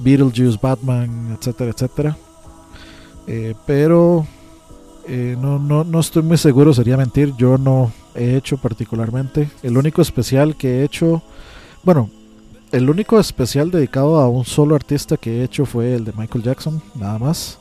[0.00, 2.16] Beetlejuice, Batman, etcétera, etcétera.
[3.26, 4.26] Eh, pero
[5.08, 7.32] eh, no, no, no estoy muy seguro, sería mentir.
[7.36, 9.48] Yo no he hecho particularmente.
[9.62, 11.22] El único especial que he hecho,
[11.82, 12.10] bueno,
[12.72, 16.44] el único especial dedicado a un solo artista que he hecho fue el de Michael
[16.44, 17.58] Jackson, nada más.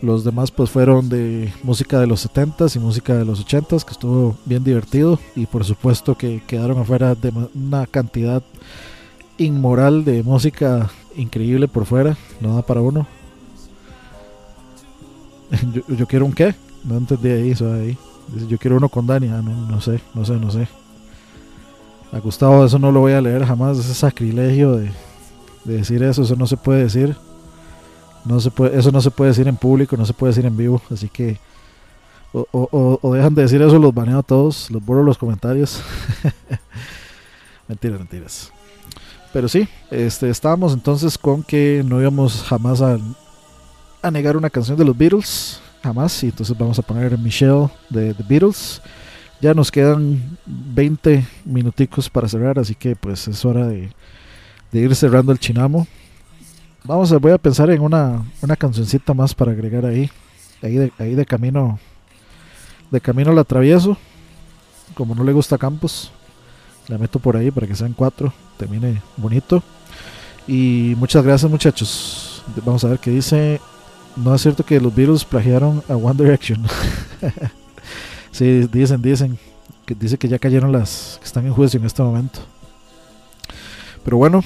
[0.00, 3.90] Los demás pues fueron de música de los 70s y música de los 80s, que
[3.90, 5.18] estuvo bien divertido.
[5.34, 8.42] Y por supuesto que quedaron afuera de una cantidad
[9.38, 12.16] inmoral de música increíble por fuera.
[12.40, 13.17] No da para uno.
[15.88, 16.54] yo, quiero un qué?
[16.84, 17.96] No entendí ahí, eso ahí.
[18.28, 19.28] Dice, yo quiero uno con Dani.
[19.28, 20.68] Ah, no, no sé, no sé, no sé.
[22.12, 23.78] A Gustavo eso no lo voy a leer jamás.
[23.78, 24.90] Ese sacrilegio de,
[25.64, 26.22] de decir eso.
[26.22, 27.16] Eso no se puede decir.
[28.24, 30.56] No se puede, eso no se puede decir en público, no se puede decir en
[30.56, 30.82] vivo.
[30.90, 31.38] Así que
[32.32, 35.82] o dejan de decir eso, los baneo a todos, los borro los comentarios.
[37.68, 38.52] mentiras, mentiras.
[39.32, 42.98] Pero sí, este, estábamos entonces con que no íbamos jamás a,
[44.02, 48.14] a negar una canción de los Beatles, jamás, y entonces vamos a poner Michelle de
[48.14, 48.80] The Beatles.
[49.40, 53.90] Ya nos quedan 20 minuticos para cerrar, así que pues es hora de,
[54.72, 55.86] de ir cerrando el chinamo.
[56.84, 60.10] Vamos a, voy a pensar en una, una cancioncita más para agregar ahí.
[60.62, 61.78] Ahí de, ahí de camino.
[62.90, 63.96] De camino la atravieso.
[64.94, 66.10] Como no le gusta Campos.
[66.88, 68.32] La meto por ahí para que sean cuatro.
[68.56, 69.62] Termine bonito.
[70.46, 72.42] Y muchas gracias muchachos.
[72.64, 73.60] Vamos a ver qué dice.
[74.22, 76.66] No es cierto que los Beatles plagiaron a One Direction.
[78.32, 79.38] sí, dicen, dicen.
[79.86, 82.40] Dice que ya cayeron las que están en juicio en este momento.
[84.04, 84.42] Pero bueno,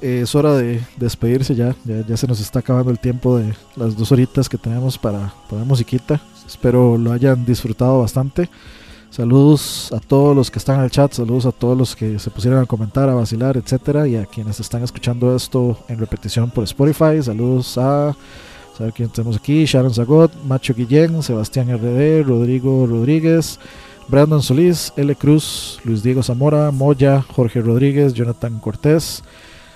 [0.00, 1.74] es hora de despedirse ya.
[1.84, 2.16] ya.
[2.16, 6.20] se nos está acabando el tiempo de las dos horitas que tenemos para poner musiquita.
[6.46, 8.48] Espero lo hayan disfrutado bastante.
[9.10, 12.30] Saludos a todos los que están en el chat, saludos a todos los que se
[12.30, 16.64] pusieron a comentar, a vacilar, etcétera, y a quienes están escuchando esto en repetición por
[16.64, 17.22] Spotify.
[17.22, 18.14] Saludos a
[18.78, 23.58] saber quién tenemos aquí, Sharon Zagot, Macho Guillén, Sebastián RD, Rodrigo Rodríguez,
[24.06, 25.16] Brandon Solís, L.
[25.16, 29.24] Cruz, Luis Diego Zamora, Moya, Jorge Rodríguez, Jonathan Cortés,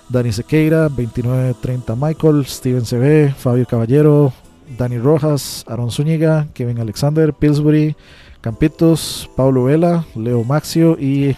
[0.08, 4.32] Dani Sequeira, 2930 Michael, Steven CB, Fabio Caballero,
[4.78, 7.96] Dani Rojas, Aaron Zúñiga, Kevin Alexander, Pillsbury,
[8.40, 11.36] Campitos, Pablo Vela, Leo Maxio y,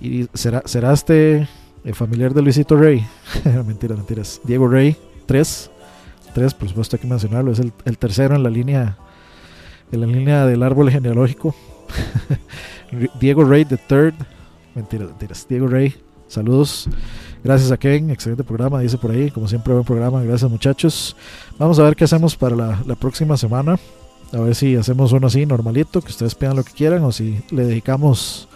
[0.00, 1.48] y será, será este
[1.84, 3.06] el familiar de Luisito Rey.
[3.64, 4.40] mentiras, mentiras.
[4.42, 4.96] Diego Rey,
[5.26, 5.70] 3.
[6.30, 7.52] 3, por supuesto hay que mencionarlo.
[7.52, 8.96] Es el, el, tercero en la línea
[9.92, 11.54] en la línea del árbol genealógico.
[13.20, 14.14] Diego Rey, the third.
[14.74, 15.46] Mentiras, mentiras.
[15.48, 15.94] Diego Rey,
[16.28, 16.88] saludos.
[17.42, 19.30] Gracias a Ken, excelente programa, dice por ahí.
[19.30, 20.22] Como siempre, buen programa.
[20.22, 21.16] Gracias, muchachos.
[21.58, 23.78] Vamos a ver qué hacemos para la, la próxima semana.
[24.32, 27.42] A ver si hacemos uno así, normalito, que ustedes pidan lo que quieran, o si
[27.50, 28.48] le dedicamos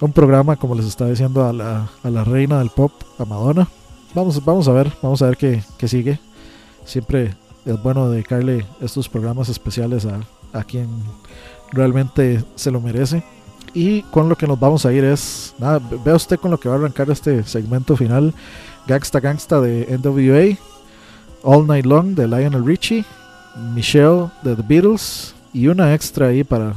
[0.00, 3.68] un programa, como les estaba diciendo, a la, a la reina del pop, a Madonna.
[4.14, 6.18] Vamos, vamos a ver, vamos a ver qué, qué sigue.
[6.84, 7.34] Siempre
[7.64, 10.20] es bueno dedicarle estos programas especiales a,
[10.52, 10.88] a quien
[11.72, 13.22] realmente se lo merece.
[13.74, 16.68] Y con lo que nos vamos a ir es, nada, vea usted con lo que
[16.68, 18.34] va a arrancar este segmento final,
[18.86, 20.58] Gangsta Gangsta de NWA,
[21.42, 23.04] All Night Long de Lionel Richie,
[23.74, 26.74] Michelle de The Beatles y una extra ahí para,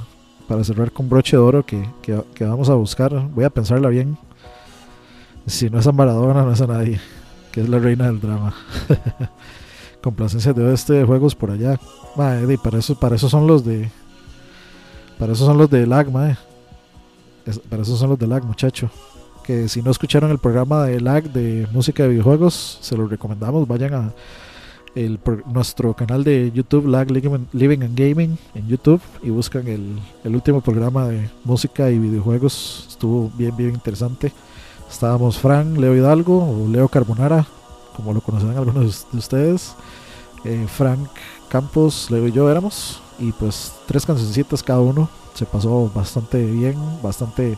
[0.48, 3.12] para cerrar con broche de oro que, que, que, vamos a buscar.
[3.30, 4.18] Voy a pensarla bien.
[5.46, 7.00] Si no es a Maradona, no es a nadie,
[7.52, 8.54] que es la reina del drama.
[10.06, 11.80] Complacencia de oeste de juegos por allá.
[12.16, 13.90] Madre, para eso, para eso son los de.
[15.18, 16.38] Para eso son los de lag, madre.
[17.44, 18.92] Es, para eso son los de lag, muchacho.
[19.44, 23.68] Que si no escucharon el programa de lag de música de videojuegos, se los recomendamos.
[23.68, 24.14] Vayan a
[24.94, 25.20] el,
[25.52, 30.62] nuestro canal de YouTube, Lag Living and Gaming, en YouTube, y buscan el, el, último
[30.62, 32.86] programa de música y videojuegos.
[32.90, 34.32] Estuvo bien, bien interesante.
[34.88, 37.48] Estábamos Fran, Leo Hidalgo, o Leo Carbonara,
[37.96, 39.76] como lo conocerán algunos de ustedes.
[40.44, 41.08] Eh, Frank
[41.50, 43.02] Campos, Leo y yo éramos.
[43.20, 45.10] Y pues tres cancioncitas cada uno.
[45.34, 47.58] Se pasó bastante bien, bastante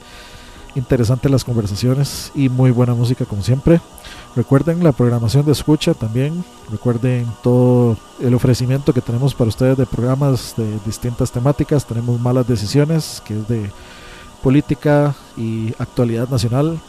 [0.75, 3.81] interesante las conversaciones y muy buena música como siempre.
[4.35, 6.43] Recuerden la programación de escucha también.
[6.69, 11.85] Recuerden todo el ofrecimiento que tenemos para ustedes de programas de distintas temáticas.
[11.85, 13.71] Tenemos malas decisiones, que es de
[14.43, 16.79] política y actualidad nacional,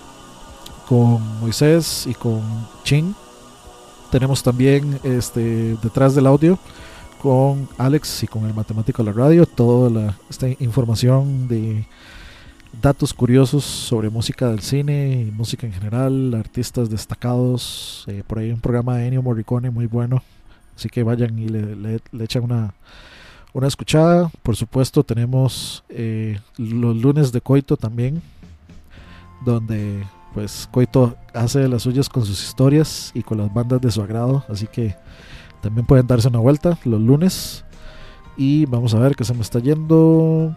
[0.87, 2.43] con Moisés y con
[2.85, 3.15] Chin.
[4.11, 6.59] Tenemos también este detrás del audio
[7.21, 11.85] con Alex y con el matemático de la radio toda la, esta información de
[12.81, 18.05] datos curiosos sobre música del cine y música en general, artistas destacados.
[18.07, 20.23] Eh, por ahí un programa de Ennio Morricone muy bueno.
[20.75, 22.73] Así que vayan y le, le, le echan una,
[23.53, 24.31] una escuchada.
[24.43, 28.23] Por supuesto, tenemos eh, los lunes de Coito también,
[29.45, 30.05] donde
[30.39, 34.45] pues Coito hace las suyas con sus historias y con las bandas de su agrado.
[34.49, 34.95] Así que
[35.61, 37.65] también pueden darse una vuelta los lunes.
[38.37, 40.55] Y vamos a ver qué se me está yendo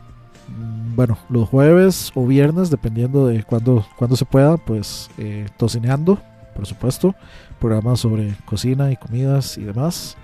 [0.96, 6.20] bueno, los jueves o viernes, dependiendo de cuándo cuando se pueda, pues eh, tocineando,
[6.54, 7.16] por supuesto,
[7.60, 10.16] programas sobre cocina y comidas y demás.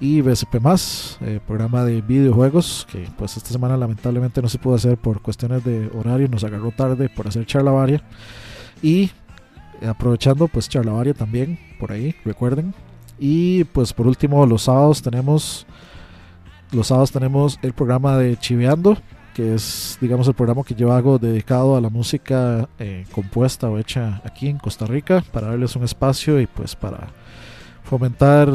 [0.00, 4.76] Y BSP más, eh, programa de videojuegos, que pues esta semana lamentablemente no se pudo
[4.76, 8.02] hacer por cuestiones de horario, nos agarró tarde por hacer charlavaria.
[8.82, 9.10] Y
[9.86, 12.74] aprovechando pues charlavaria también, por ahí, recuerden.
[13.18, 15.66] Y pues por último, los sábados tenemos...
[16.72, 18.96] Los sábados tenemos el programa de Chiveando,
[19.34, 23.78] que es, digamos, el programa que yo hago dedicado a la música eh, compuesta o
[23.78, 27.08] hecha aquí en Costa Rica, para darles un espacio y pues para
[27.84, 28.48] fomentar,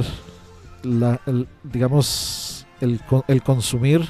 [0.81, 1.19] la,
[1.63, 4.01] digamos, el, el, consumir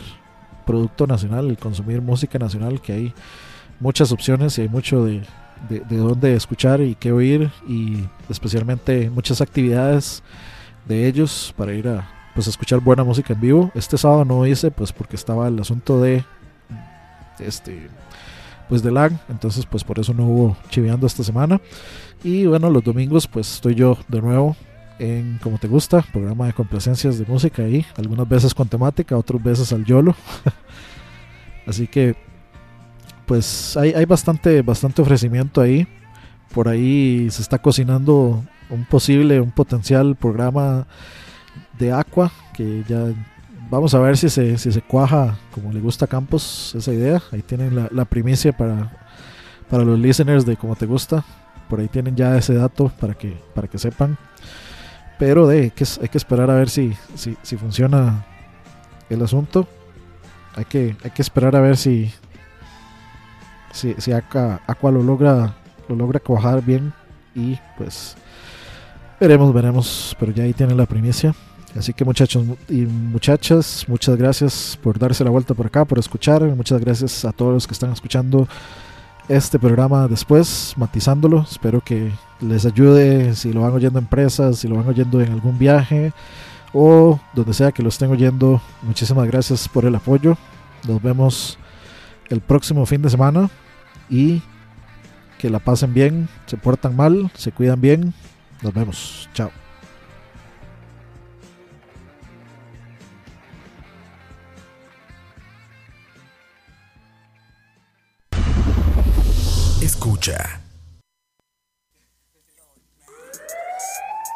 [0.65, 3.13] producto nacional, el consumir música nacional, que hay
[3.81, 5.23] muchas opciones y hay mucho de,
[5.69, 10.23] de, de dónde escuchar y qué oír y especialmente muchas actividades
[10.87, 13.71] de ellos para ir a pues escuchar buena música en vivo.
[13.73, 16.23] Este sábado no hice pues porque estaba el asunto de
[17.39, 17.89] este
[18.69, 21.59] pues de lag, entonces pues por eso no hubo chiveando esta semana.
[22.23, 24.55] Y bueno, los domingos pues estoy yo de nuevo
[24.99, 29.41] en Como Te Gusta, programa de complacencias de música ahí, algunas veces con temática, otras
[29.41, 30.15] veces al YOLO.
[31.65, 32.15] Así que
[33.27, 35.85] pues hay, hay bastante, bastante ofrecimiento ahí.
[36.53, 40.87] Por ahí se está cocinando un posible, un potencial programa
[41.77, 43.13] de Aqua, que ya
[43.69, 47.21] vamos a ver si se, si se cuaja como le gusta a Campos esa idea.
[47.31, 48.91] Ahí tienen la, primicia para,
[49.69, 51.23] para los listeners de Como Te Gusta.
[51.69, 54.17] Por ahí tienen ya ese dato para que, para que sepan.
[55.19, 58.25] Pero de, hay, que, hay que esperar a ver si, si, si funciona
[59.09, 59.67] el asunto.
[60.55, 62.11] Hay que, hay que esperar a ver si,
[63.77, 65.55] si, si Aqua, Aqua lo logra
[65.87, 66.93] lo logra cuajar bien
[67.35, 68.15] y pues
[69.19, 71.33] veremos, veremos, pero ya ahí tienen la primicia.
[71.77, 76.43] Así que muchachos y muchachas, muchas gracias por darse la vuelta por acá, por escuchar.
[76.55, 78.47] Muchas gracias a todos los que están escuchando
[79.29, 81.45] este programa después, matizándolo.
[81.49, 85.31] Espero que les ayude si lo van oyendo en presas, si lo van oyendo en
[85.31, 86.13] algún viaje
[86.73, 88.59] o donde sea que lo estén oyendo.
[88.81, 90.35] Muchísimas gracias por el apoyo.
[90.87, 91.59] Nos vemos
[92.29, 93.51] el próximo fin de semana
[94.09, 94.41] y
[95.37, 98.13] que la pasen bien, se portan mal, se cuidan bien.
[98.61, 99.29] Nos vemos.
[99.33, 99.51] Chao.
[109.81, 110.59] Escucha.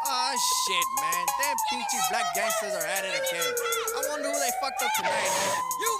[0.06, 1.26] Oh shit, man.
[1.38, 3.54] Them peachy black gangsters are at it again.
[3.96, 5.91] I wonder who they fucked up tonight, man.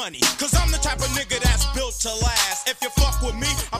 [0.00, 0.20] Money.
[0.40, 2.68] Cause I'm the type of nigga that's built to last.
[2.68, 3.78] If you fuck with me, I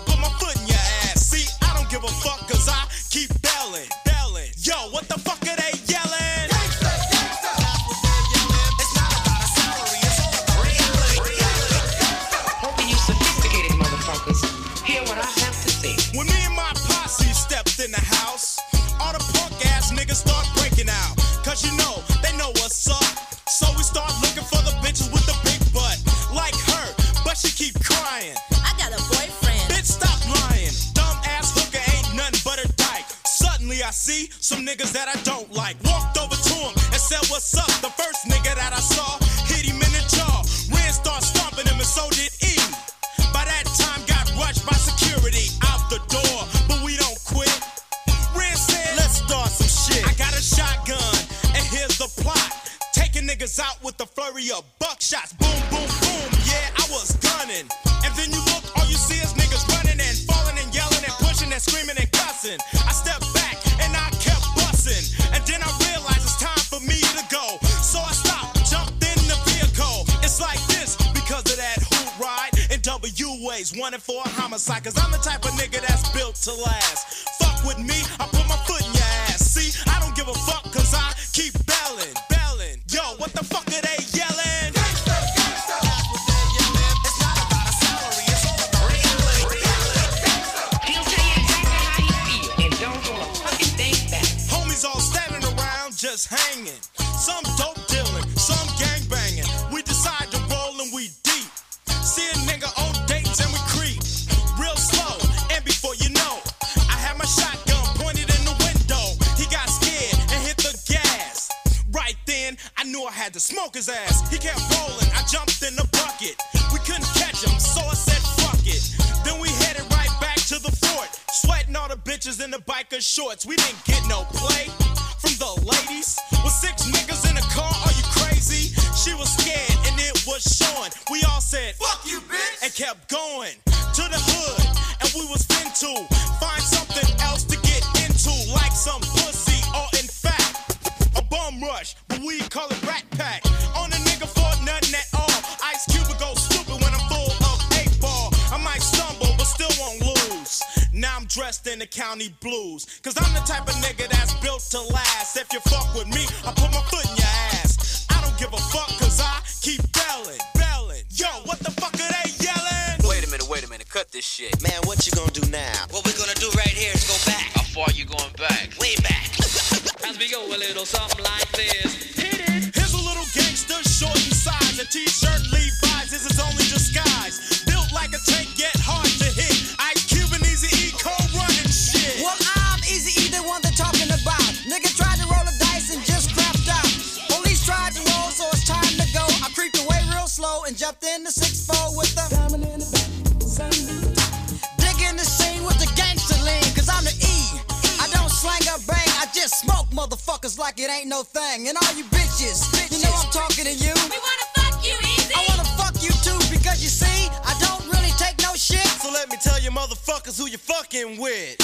[170.21, 171.95] we go a little something like this.
[172.13, 172.75] Hit it.
[172.77, 174.79] Here's a little gangster, short in size.
[174.79, 177.50] A t-shirt Levi's is his only disguise.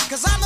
[0.09, 0.45] Cause I'm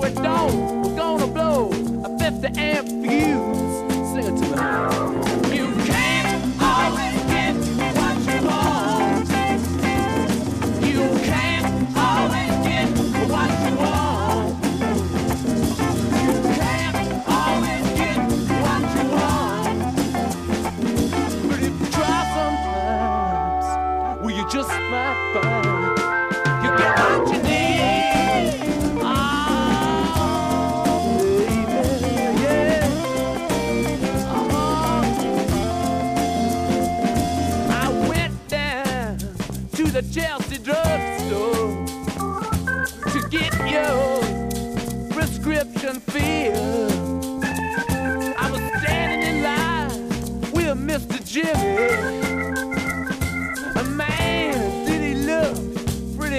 [0.00, 0.69] with don't.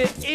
[0.02, 0.31] it